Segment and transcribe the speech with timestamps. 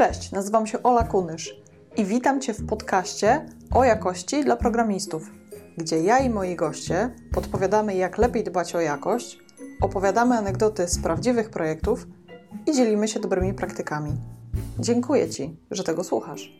[0.00, 1.56] Cześć, nazywam się Ola Kunysz
[1.96, 5.30] i witam Cię w podcaście o jakości dla programistów,
[5.76, 9.38] gdzie ja i moi goście podpowiadamy, jak lepiej dbać o jakość,
[9.80, 12.06] opowiadamy anegdoty z prawdziwych projektów
[12.66, 14.12] i dzielimy się dobrymi praktykami.
[14.78, 16.52] Dziękuję Ci, że tego słuchasz.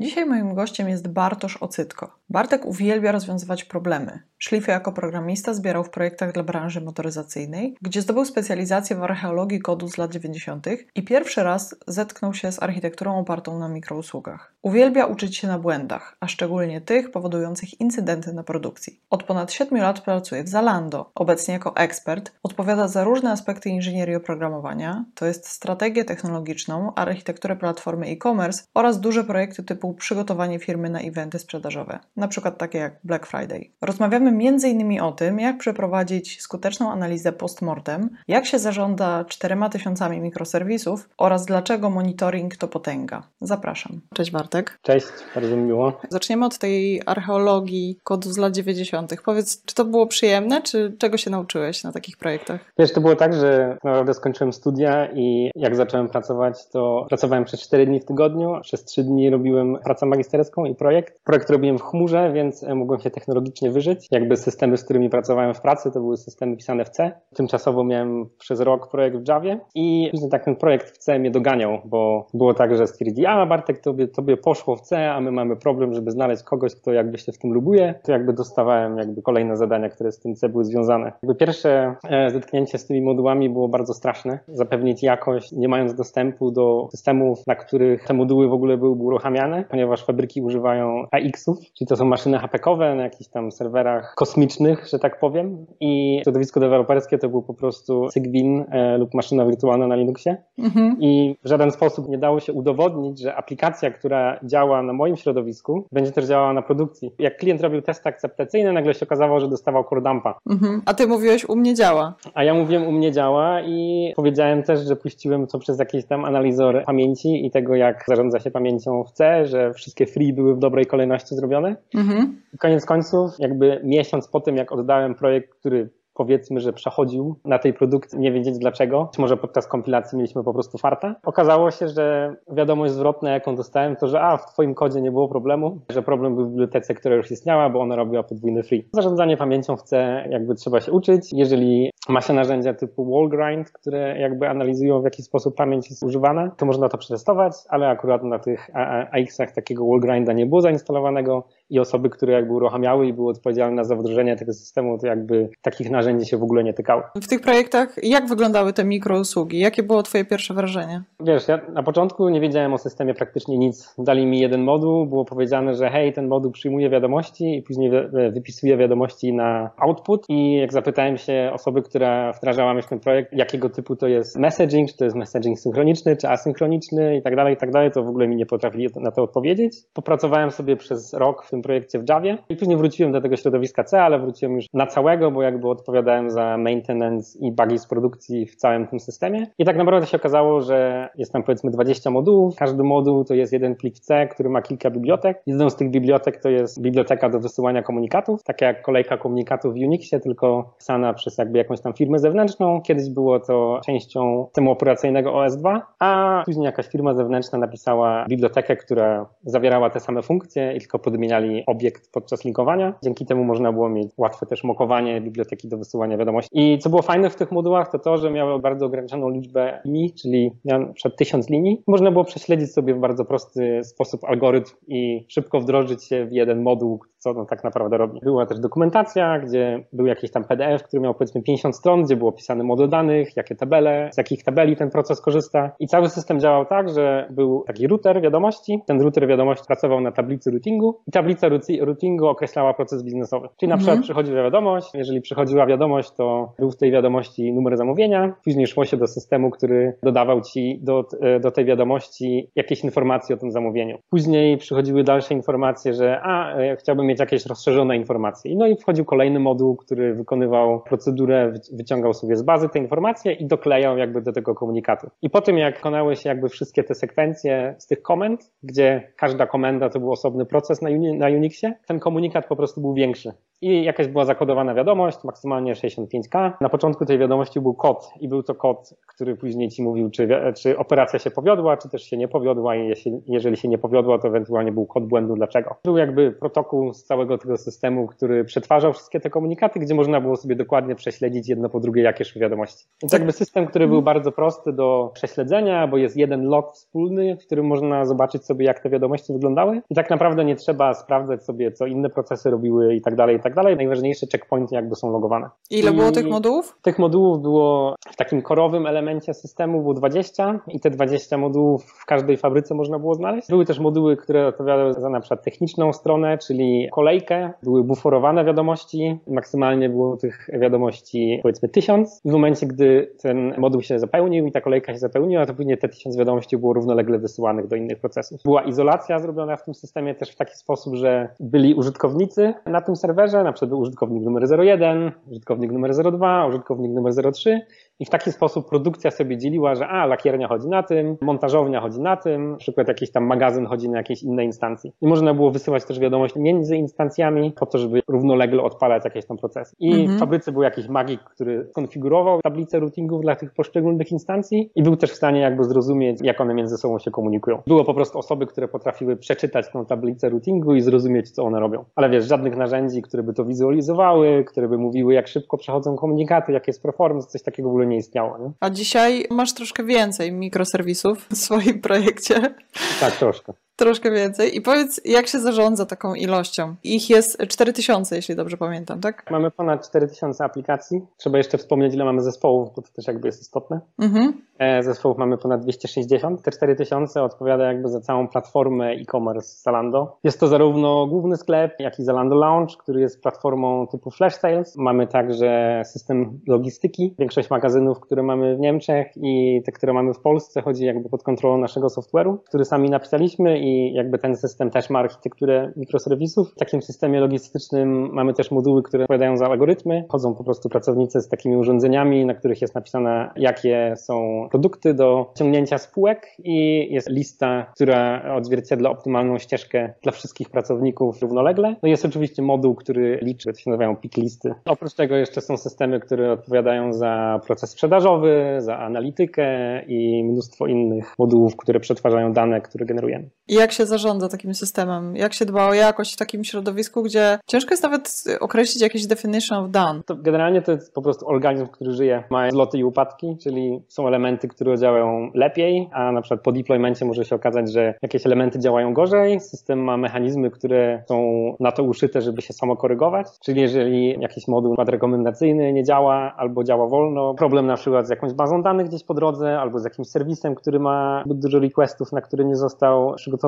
[0.00, 2.21] Dzisiaj moim gościem jest Bartosz Ocytko.
[2.32, 4.22] Bartek uwielbia rozwiązywać problemy.
[4.38, 9.88] Szlify jako programista zbierał w projektach dla branży motoryzacyjnej, gdzie zdobył specjalizację w archeologii kodu
[9.88, 10.66] z lat 90.
[10.94, 14.54] i pierwszy raz zetknął się z architekturą opartą na mikrousługach.
[14.62, 19.00] Uwielbia uczyć się na błędach, a szczególnie tych powodujących incydenty na produkcji.
[19.10, 21.10] Od ponad 7 lat pracuje w Zalando.
[21.14, 28.06] Obecnie jako ekspert odpowiada za różne aspekty inżynierii oprogramowania, to jest strategię technologiczną, architekturę platformy
[28.06, 32.52] e-commerce oraz duże projekty typu przygotowanie firmy na eventy sprzedażowe, np.
[32.52, 33.70] takie jak Black Friday.
[33.80, 35.00] Rozmawiamy m.in.
[35.00, 41.90] o tym, jak przeprowadzić skuteczną analizę postmortem, jak się zarządza czterema tysiącami mikroserwisów oraz dlaczego
[41.90, 43.22] monitoring to potęga.
[43.40, 44.00] Zapraszam.
[44.14, 44.78] Cześć Bartek.
[44.82, 45.92] Cześć, bardzo mi miło.
[46.08, 49.14] Zaczniemy od tej archeologii kodu z lat 90.
[49.24, 52.72] Powiedz, czy to było przyjemne, czy czego się nauczyłeś na takich projektach?
[52.78, 57.60] Wiesz, to było tak, że naprawdę skończyłem studia i jak zacząłem pracować, to pracowałem przez
[57.60, 61.20] 4 dni w tygodniu, przez 3 dni robiłem pracę magisterską i projekt.
[61.24, 64.08] Projekt robiłem w chmurze, więc mogłem się technologicznie wyżyć.
[64.10, 67.12] Jakby systemy, z którymi pracowałem w pracy, to były systemy pisane w C.
[67.34, 71.30] Tymczasowo miałem przez rok projekt w Javie i później tak ten projekt w C mnie
[71.30, 75.32] doganiał, bo było tak, że stwierdzi, a Bartek, tobie, tobie poszło w C, a my
[75.32, 77.94] mamy problem, żeby znaleźć kogoś, kto jakby się w tym lubuje.
[78.02, 81.12] To jakby dostawałem jakby kolejne zadania, które z tym C były związane.
[81.22, 84.38] Jakby pierwsze e, zetknięcie z tymi modułami było bardzo straszne.
[84.48, 89.64] Zapewnić jakość, nie mając dostępu do systemów, na których te moduły w ogóle były uruchamiane,
[89.70, 94.98] ponieważ fabryki używają AX-ów, czyli to są maszyny HPK-owe na jakichś tam serwerach kosmicznych, że
[94.98, 95.66] tak powiem.
[95.80, 100.36] I środowisko deweloperskie to był po prostu Cygwin e, lub maszyna wirtualna na Linuxie.
[100.58, 100.96] Mhm.
[101.00, 105.86] I w żaden sposób nie dało się udowodnić, że aplikacja, która działa na moim środowisku,
[105.92, 107.12] będzie też działała na produkcji.
[107.18, 110.38] Jak klient robił testy akceptacyjne, nagle się okazało, że dostawał core dumpa.
[110.50, 110.82] Mhm.
[110.86, 112.14] A ty mówiłeś, u mnie działa.
[112.34, 116.24] A ja mówiłem, u mnie działa i powiedziałem też, że puściłem to przez jakiś tam
[116.24, 120.58] analizor pamięci i tego, jak zarządza się pamięcią w C, że wszystkie free były w
[120.58, 121.76] dobrej kolejności zrobione.
[121.94, 122.42] Mhm.
[122.58, 127.74] Koniec końców, jakby miesiąc po tym, jak oddałem projekt, który powiedzmy, że przechodził na tej
[127.74, 129.10] produkcji, nie wiedzieć dlaczego.
[129.14, 131.16] Czy może podczas kompilacji mieliśmy po prostu farta.
[131.24, 135.28] Okazało się, że wiadomość zwrotna, jaką dostałem, to, że a, w twoim kodzie nie było
[135.28, 138.88] problemu, że problem był w bibliotece, która już istniała, bo ona robiła podwójny free.
[138.92, 141.32] Zarządzanie pamięcią w C jakby trzeba się uczyć.
[141.32, 146.50] Jeżeli ma się narzędzia typu wallgrind, które jakby analizują w jaki sposób pamięć jest używana,
[146.56, 148.70] to można to przetestować, ale akurat na tych
[149.12, 153.96] AX-ach takiego wallgrinda nie było zainstalowanego i osoby, które jakby uruchamiały i były odpowiedzialne za
[153.96, 157.02] wdrożenie tego systemu, to jakby takich narzędzi się w ogóle nie tykały.
[157.22, 159.58] W tych projektach jak wyglądały te mikrousługi?
[159.58, 161.02] Jakie było twoje pierwsze wrażenie?
[161.20, 163.94] Wiesz, ja na początku nie wiedziałem o systemie praktycznie nic.
[163.98, 167.90] Dali mi jeden moduł, było powiedziane, że hej, ten moduł przyjmuje wiadomości i później
[168.32, 173.70] wypisuje wiadomości na output i jak zapytałem się osoby, która wdrażała mi ten projekt, jakiego
[173.70, 177.56] typu to jest messaging, czy to jest messaging synchroniczny, czy asynchroniczny i tak dalej, i
[177.56, 179.76] tak dalej, to w ogóle mi nie potrafili na to odpowiedzieć.
[179.92, 183.84] Popracowałem sobie przez rok w tym projekcie w Javie i później wróciłem do tego środowiska
[183.84, 188.46] C, ale wróciłem już na całego, bo jakby odpowiadałem za maintenance i bugi z produkcji
[188.46, 189.46] w całym tym systemie.
[189.58, 192.56] I tak naprawdę się okazało, że jest tam powiedzmy 20 modułów.
[192.56, 195.42] Każdy moduł to jest jeden plik C, który ma kilka bibliotek.
[195.46, 199.76] Jedną z tych bibliotek to jest biblioteka do wysyłania komunikatów, taka jak kolejka komunikatów w
[199.76, 202.80] Unixie, tylko pisana przez jakby jakąś tam firmę zewnętrzną.
[202.80, 209.26] Kiedyś było to częścią systemu operacyjnego OS2, a później jakaś firma zewnętrzna napisała bibliotekę, która
[209.44, 212.94] zawierała te same funkcje i tylko podmieniali obiekt podczas linkowania.
[213.04, 216.50] Dzięki temu można było mieć łatwe też mokowanie biblioteki do wysyłania wiadomości.
[216.52, 220.12] I co było fajne w tych modułach, to to, że miały bardzo ograniczoną liczbę linii,
[220.12, 221.82] czyli miałem przed tysiąc linii.
[221.86, 226.62] Można było prześledzić sobie w bardzo prosty sposób algorytm i szybko wdrożyć się w jeden
[226.62, 228.20] moduł, co on tak naprawdę robi.
[228.22, 232.30] Była też dokumentacja, gdzie był jakiś tam PDF, który miał powiedzmy 50 stron, gdzie było
[232.30, 235.70] opisany moduł danych, jakie tabele, z jakich tabeli ten proces korzysta.
[235.80, 238.80] I cały system działał tak, że był taki router wiadomości.
[238.86, 243.48] Ten router wiadomości pracował na tablicy routingu i tablica tablica routingu określała proces biznesowy.
[243.60, 244.02] Czyli na przykład mhm.
[244.02, 248.96] przychodziła wiadomość, jeżeli przychodziła wiadomość, to był w tej wiadomości numer zamówienia, później szło się
[248.96, 251.04] do systemu, który dodawał ci do,
[251.40, 253.98] do tej wiadomości jakieś informacje o tym zamówieniu.
[254.10, 258.56] Później przychodziły dalsze informacje, że a, e, chciałbym mieć jakieś rozszerzone informacje.
[258.56, 263.46] No i wchodził kolejny moduł, który wykonywał procedurę, wyciągał sobie z bazy te informacje i
[263.46, 265.10] doklejał jakby do tego komunikatu.
[265.22, 269.46] I po tym, jak wykonały się jakby wszystkie te sekwencje z tych komend, gdzie każda
[269.46, 270.90] komenda to był osobny proces na,
[271.22, 273.32] na Unixie, ten komunikat po prostu był większy
[273.62, 276.52] i jakaś była zakodowana wiadomość, maksymalnie 65K.
[276.60, 280.28] Na początku tej wiadomości był kod i był to kod, który później ci mówił, czy,
[280.56, 282.92] czy operacja się powiodła, czy też się nie powiodła i
[283.26, 285.76] jeżeli się nie powiodła, to ewentualnie był kod błędu dlaczego.
[285.84, 290.36] Był jakby protokół z całego tego systemu, który przetwarzał wszystkie te komunikaty, gdzie można było
[290.36, 292.84] sobie dokładnie prześledzić jedno po drugie, jakie szły wiadomości.
[293.02, 297.46] Więc jakby system, który był bardzo prosty do prześledzenia, bo jest jeden log wspólny, w
[297.46, 301.72] którym można zobaczyć sobie, jak te wiadomości wyglądały i tak naprawdę nie trzeba sprawdzać sobie,
[301.72, 303.76] co inne procesy robiły i tak dalej, i tak dalej.
[303.76, 305.50] Najważniejsze checkpointy jakby są logowane.
[305.70, 306.78] Ile było tych modułów?
[306.82, 312.06] Tych modułów było w takim korowym elemencie systemu było 20 i te 20 modułów w
[312.06, 313.48] każdej fabryce można było znaleźć.
[313.48, 317.50] Były też moduły, które odpowiadały za na przykład techniczną stronę, czyli kolejkę.
[317.62, 319.18] Były buforowane wiadomości.
[319.26, 322.20] Maksymalnie było tych wiadomości powiedzmy tysiąc.
[322.24, 325.88] W momencie, gdy ten moduł się zapełnił i ta kolejka się zapełniła, to później te
[325.88, 328.40] tysiąc wiadomości było równolegle wysyłanych do innych procesów.
[328.44, 331.01] Była izolacja zrobiona w tym systemie też w taki sposób, że
[331.40, 336.92] byli użytkownicy na tym serwerze, na przykład był użytkownik numer 01, użytkownik numer 02, użytkownik
[336.92, 337.60] numer 03
[338.02, 342.00] i w taki sposób produkcja sobie dzieliła, że a, lakiernia chodzi na tym, montażownia chodzi
[342.00, 344.92] na tym, na przykład jakiś tam magazyn chodzi na jakiejś innej instancji.
[345.00, 349.36] I można było wysyłać też wiadomość między instancjami po to, żeby równolegle odpalać jakieś tam
[349.36, 349.76] procesy.
[349.80, 350.16] I mhm.
[350.16, 354.96] w fabryce był jakiś magik, który konfigurował tablicę routingów dla tych poszczególnych instancji i był
[354.96, 357.62] też w stanie jakby zrozumieć, jak one między sobą się komunikują.
[357.66, 361.84] Było po prostu osoby, które potrafiły przeczytać tą tablicę routingu i zrozumieć, co one robią.
[361.96, 366.52] Ale wiesz, żadnych narzędzi, które by to wizualizowały, które by mówiły, jak szybko przechodzą komunikaty,
[366.52, 368.38] jak jest performance, coś takiego w ogóle nie istniało.
[368.38, 368.50] Nie?
[368.60, 372.54] A dzisiaj masz troszkę więcej mikroserwisów w swoim projekcie.
[373.00, 374.56] Tak, troszkę troszkę więcej.
[374.56, 376.74] I powiedz, jak się zarządza taką ilością?
[376.84, 379.30] Ich jest 4000, jeśli dobrze pamiętam, tak?
[379.30, 381.06] Mamy ponad 4000 aplikacji.
[381.16, 383.80] Trzeba jeszcze wspomnieć, ile mamy zespołów, bo to też jakby jest istotne.
[383.98, 384.32] Mhm.
[384.58, 386.42] E, zespołów mamy ponad 260.
[386.42, 390.18] Te 4000 odpowiada jakby za całą platformę e-commerce Zalando.
[390.24, 394.76] Jest to zarówno główny sklep, jak i Zalando Lounge, który jest platformą typu flash sales.
[394.76, 397.14] Mamy także system logistyki.
[397.18, 401.22] Większość magazynów, które mamy w Niemczech i te, które mamy w Polsce, chodzi jakby pod
[401.22, 406.52] kontrolą naszego software'u, który sami napisaliśmy i jakby ten system też ma architekturę mikroserwisów.
[406.52, 410.04] W takim systemie logistycznym mamy też moduły, które odpowiadają za algorytmy.
[410.08, 415.32] Chodzą po prostu pracownicy z takimi urządzeniami, na których jest napisane, jakie są produkty do
[415.38, 421.76] ciągnięcia spółek i jest lista, która odzwierciedla optymalną ścieżkę dla wszystkich pracowników równolegle.
[421.82, 424.54] No jest oczywiście moduł, który liczy, to się nazywają pick listy.
[424.64, 429.44] Oprócz tego jeszcze są systemy, które odpowiadają za proces sprzedażowy, za analitykę
[429.88, 433.30] i mnóstwo innych modułów, które przetwarzają dane, które generujemy.
[433.52, 435.16] I jak się zarządza takim systemem?
[435.16, 439.64] Jak się dba o jakość w takim środowisku, gdzie ciężko jest nawet określić jakiś definition
[439.64, 440.02] of done?
[440.06, 444.08] To generalnie to jest po prostu organizm, który żyje, ma zloty i upadki, czyli są
[444.08, 448.58] elementy, które działają lepiej, a na przykład po deploymencie może się okazać, że jakieś elementy
[448.58, 449.40] działają gorzej.
[449.40, 451.26] System ma mechanizmy, które są
[451.60, 453.26] na to uszyte, żeby się samo korygować.
[453.40, 458.32] Czyli jeżeli jakiś moduł rekomendacyjny nie działa albo działa wolno, problem na przykład z jakąś
[458.32, 462.44] bazą danych gdzieś po drodze albo z jakimś serwisem, który ma dużo requestów, na który
[462.44, 463.41] nie został przygotowany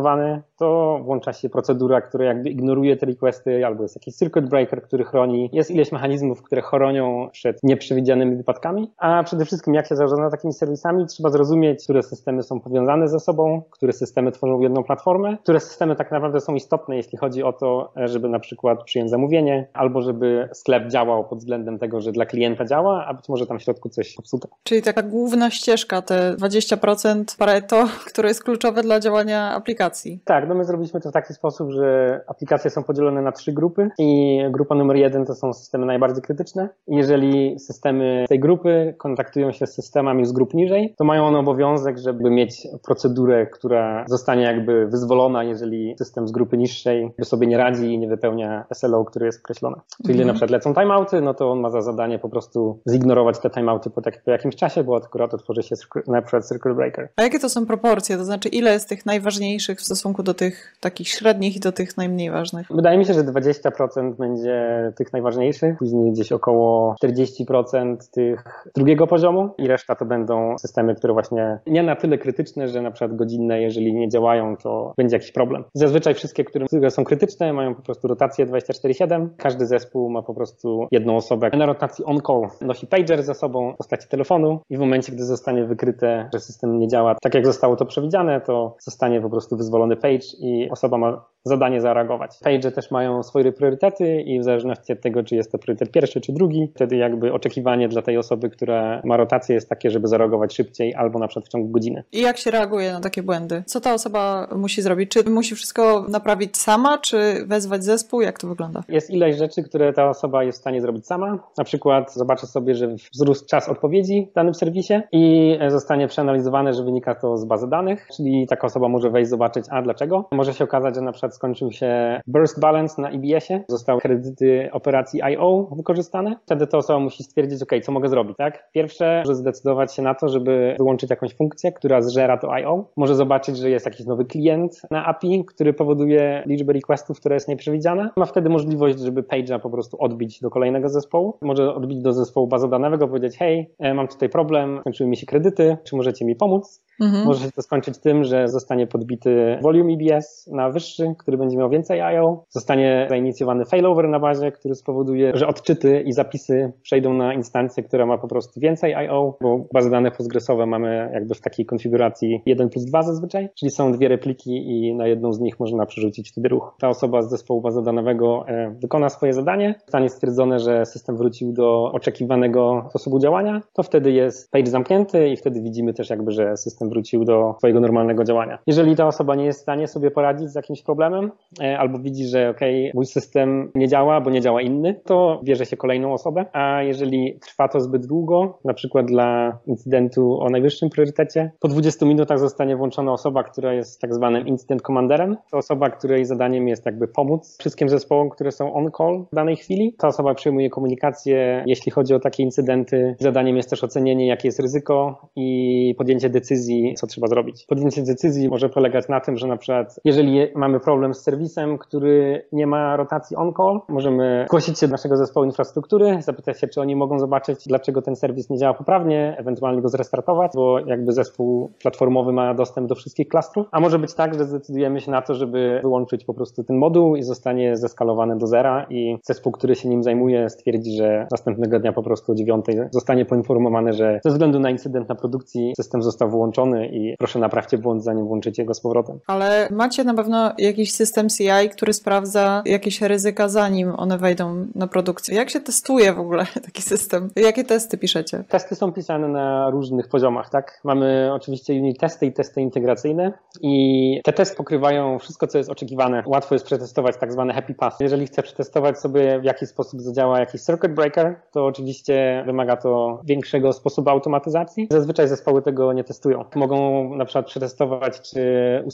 [0.57, 5.05] to włącza się procedura, która jakby ignoruje te requesty, albo jest jakiś circuit breaker, który
[5.05, 5.51] chroni.
[5.53, 10.53] Jest ileś mechanizmów, które chronią przed nieprzewidzianymi wypadkami, a przede wszystkim jak się zarządza takimi
[10.53, 15.61] serwisami, trzeba zrozumieć, które systemy są powiązane ze sobą, które systemy tworzą jedną platformę, które
[15.61, 20.03] systemy tak naprawdę są istotne, jeśli chodzi o to, żeby na przykład przyjąć zamówienie, albo
[20.03, 23.63] żeby sklep działał pod względem tego, że dla klienta działa, a być może tam w
[23.63, 24.49] środku coś popsute.
[24.63, 30.21] Czyli taka główna ścieżka, te 20% Pareto, które jest kluczowe dla działania aplikacji aplikacji.
[30.25, 33.91] Tak, no my zrobiliśmy to w taki sposób, że aplikacje są podzielone na trzy grupy
[33.99, 36.69] i grupa numer jeden to są systemy najbardziej krytyczne.
[36.87, 41.99] Jeżeli systemy tej grupy kontaktują się z systemami z grup niżej, to mają one obowiązek,
[41.99, 47.95] żeby mieć procedurę, która zostanie jakby wyzwolona, jeżeli system z grupy niższej sobie nie radzi
[47.95, 49.77] i nie wypełnia SLO, który jest określony.
[50.07, 50.27] Czyli mhm.
[50.27, 53.91] na przykład lecą timeouty, no to on ma za zadanie po prostu zignorować te timeouty
[53.91, 55.77] po, tak, po jakimś czasie, bo akurat otworzy się
[56.07, 57.09] na przykład circle breaker.
[57.17, 58.17] A jakie to są proporcje?
[58.17, 61.97] To znaczy ile jest tych najważniejszych w stosunku do tych takich średnich i do tych
[61.97, 62.67] najmniej ważnych?
[62.71, 68.45] Wydaje mi się, że 20% będzie tych najważniejszych, później gdzieś około 40% tych
[68.77, 72.91] drugiego poziomu i reszta to będą systemy, które właśnie nie na tyle krytyczne, że na
[72.91, 75.65] przykład godzinne, jeżeli nie działają, to będzie jakiś problem.
[75.75, 79.29] Zazwyczaj wszystkie, które są krytyczne, mają po prostu rotację 24-7.
[79.37, 82.49] Każdy zespół ma po prostu jedną osobę na rotacji on-call.
[82.61, 86.79] Nosi pager ze sobą w postaci telefonu i w momencie, gdy zostanie wykryte, że system
[86.79, 90.99] nie działa tak, jak zostało to przewidziane, to zostanie po prostu wyzwolony page i osoba
[90.99, 92.39] ma zadanie zareagować.
[92.45, 96.21] Page też mają swoje priorytety i w zależności od tego, czy jest to priorytet pierwszy
[96.21, 100.55] czy drugi, wtedy jakby oczekiwanie dla tej osoby, która ma rotację jest takie, żeby zareagować
[100.55, 102.05] szybciej albo na przykład w ciągu godziny.
[102.13, 103.63] I jak się reaguje na takie błędy?
[103.67, 105.11] Co ta osoba musi zrobić?
[105.11, 108.21] Czy musi wszystko naprawić sama, czy wezwać zespół?
[108.21, 108.83] Jak to wygląda?
[108.89, 111.39] Jest ileś rzeczy, które ta osoba jest w stanie zrobić sama.
[111.59, 116.85] Na przykład zobaczy sobie, że wzrósł czas odpowiedzi w danym serwisie i zostanie przeanalizowane, że
[116.85, 120.29] wynika to z bazy danych, czyli taka osoba może wejść, zobaczyć, a dlaczego.
[120.33, 125.23] Może się okazać, że na przykład skończył się burst balance na EBS-ie, zostały kredyty operacji
[125.23, 126.37] IO wykorzystane.
[126.43, 128.71] Wtedy ta osoba musi stwierdzić, ok, co mogę zrobić, tak?
[128.73, 132.85] Pierwsze, może zdecydować się na to, żeby wyłączyć jakąś funkcję, która zżera to IO.
[132.97, 137.49] Może zobaczyć, że jest jakiś nowy klient na API, który powoduje liczbę requestów, która jest
[137.49, 138.11] nieprzewidziana.
[138.17, 141.39] Ma wtedy możliwość, żeby page'a po prostu odbić do kolejnego zespołu.
[141.43, 145.77] Może odbić do zespołu bazodanego, powiedzieć, hej, e, mam tutaj problem, skończyły mi się kredyty,
[145.85, 146.85] czy możecie mi pomóc?
[147.01, 147.25] Mhm.
[147.25, 151.71] Może się to skończyć tym, że zostanie podbity volume EBS na wyższy, który będzie miał
[151.71, 152.45] więcej I.O.
[152.49, 158.07] Zostanie zainicjowany failover na bazie, który spowoduje, że odczyty i zapisy przejdą na instancję, która
[158.07, 162.69] ma po prostu więcej I.O., bo bazy dane postgresowe mamy jakby w takiej konfiguracji 1
[162.69, 166.49] plus 2 zazwyczaj, czyli są dwie repliki i na jedną z nich można przerzucić wtedy
[166.49, 166.75] ruch.
[166.81, 171.93] Ta osoba z zespołu bazodanowego e, wykona swoje zadanie, zostanie stwierdzone, że system wrócił do
[171.93, 176.89] oczekiwanego sposobu działania, to wtedy jest page zamknięty i wtedy widzimy też jakby, że system
[176.89, 178.59] wrócił do swojego normalnego działania.
[178.67, 181.31] Jeżeli ta osoba nie jest w stanie sobie poradzić z jakimś problemem,
[181.63, 182.61] e, albo widzi, że ok,
[182.95, 187.39] mój system nie działa, bo nie działa inny, to bierze się kolejną osobę, a jeżeli
[187.41, 192.77] trwa to zbyt długo, na przykład dla incydentu o najwyższym priorytecie, po 20 minutach zostanie
[192.77, 195.37] włączona osoba, która jest tak zwanym incident commanderem.
[195.51, 199.57] To osoba, której zadaniem jest jakby pomóc wszystkim zespołom, które są on call w danej
[199.57, 199.95] chwili.
[199.99, 203.17] Ta osoba przyjmuje komunikację, jeśli chodzi o takie incydenty.
[203.21, 207.67] Zadaniem jest też ocenienie, jakie jest ryzyko i podjęcie decyzji, co trzeba zrobić.
[207.67, 212.47] Podjęcie decyzji może polegać na tym, że na przykład jeżeli mamy problem z serwisem, który
[212.53, 216.97] nie ma rotacji on-call, możemy zgłosić się do naszego zespołu infrastruktury, zapytać się, czy oni
[216.97, 222.33] mogą zobaczyć, dlaczego ten serwis nie działa poprawnie, ewentualnie go zrestartować, bo jakby zespół platformowy
[222.33, 225.81] ma dostęp do wszystkich klastrów, a może być tak, że zdecydujemy się na to, żeby
[225.83, 230.03] wyłączyć po prostu ten moduł i zostanie zeskalowany do zera i zespół, który się nim
[230.03, 234.71] zajmuje stwierdzi, że następnego dnia po prostu o dziewiątej zostanie poinformowany, że ze względu na
[234.71, 239.04] incydent na produkcji system został wyłączony i proszę naprawcie błąd, zanim włączycie go z powrotem.
[239.27, 244.87] Ale macie na pewno jakiś system CI, który sprawdza jakieś ryzyka, zanim one wejdą na
[244.87, 245.37] produkcję.
[245.37, 247.31] Jak się testuje w ogóle taki system?
[247.37, 248.45] Jakie testy piszecie?
[248.49, 250.81] Testy są pisane na różnych poziomach, tak?
[250.85, 256.23] Mamy oczywiście unit testy i testy integracyjne i te testy pokrywają wszystko, co jest oczekiwane.
[256.27, 258.01] Łatwo jest przetestować tak zwany happy path.
[258.01, 263.21] Jeżeli chcę przetestować sobie, w jaki sposób zadziała jakiś circuit breaker, to oczywiście wymaga to
[263.25, 264.89] większego sposobu automatyzacji.
[264.91, 266.45] Zazwyczaj zespoły tego nie testują.
[266.55, 268.41] Mogą na przykład przetestować, czy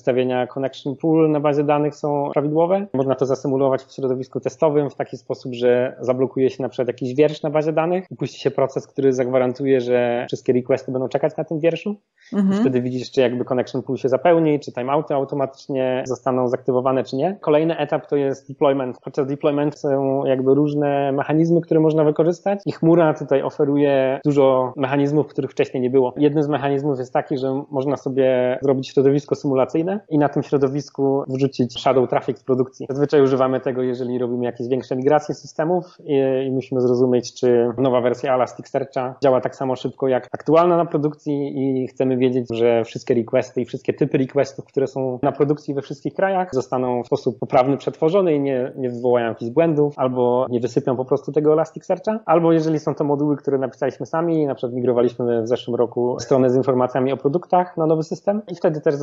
[0.00, 2.86] ustawienia connection pool na bazie danych są prawidłowe.
[2.94, 7.14] Można to zasymulować w środowisku testowym w taki sposób, że zablokuje się na przykład jakiś
[7.14, 11.44] wiersz na bazie danych, upuści się proces, który zagwarantuje, że wszystkie requesty będą czekać na
[11.44, 11.96] tym wierszu.
[12.32, 12.60] Mhm.
[12.60, 17.38] Wtedy widzisz, czy jakby connection pool się zapełni, czy timeouty automatycznie zostaną zaktywowane, czy nie.
[17.40, 18.98] Kolejny etap to jest deployment.
[19.04, 25.26] Podczas deployment są jakby różne mechanizmy, które można wykorzystać i chmura tutaj oferuje dużo mechanizmów,
[25.26, 26.14] których wcześniej nie było.
[26.16, 31.22] Jednym z mechanizmów jest taki, że można sobie zrobić środowisko symulacyjne i na tym środowisku
[31.28, 32.86] wrzucić shadow traffic z produkcji.
[32.90, 38.00] Zazwyczaj używamy tego, jeżeli robimy jakieś większe migracje systemów i, i musimy zrozumieć, czy nowa
[38.00, 43.14] wersja Elasticsearcha działa tak samo szybko jak aktualna na produkcji i chcemy wiedzieć, że wszystkie
[43.14, 47.38] requesty i wszystkie typy requestów, które są na produkcji we wszystkich krajach, zostaną w sposób
[47.38, 52.20] poprawny przetworzone i nie, nie wywołają jakichś błędów, albo nie wysypią po prostu tego Elasticsearcha,
[52.26, 56.50] albo jeżeli są to moduły, które napisaliśmy sami, na przykład migrowaliśmy w zeszłym roku stronę
[56.50, 58.94] z informacjami o produktach na nowy system i wtedy też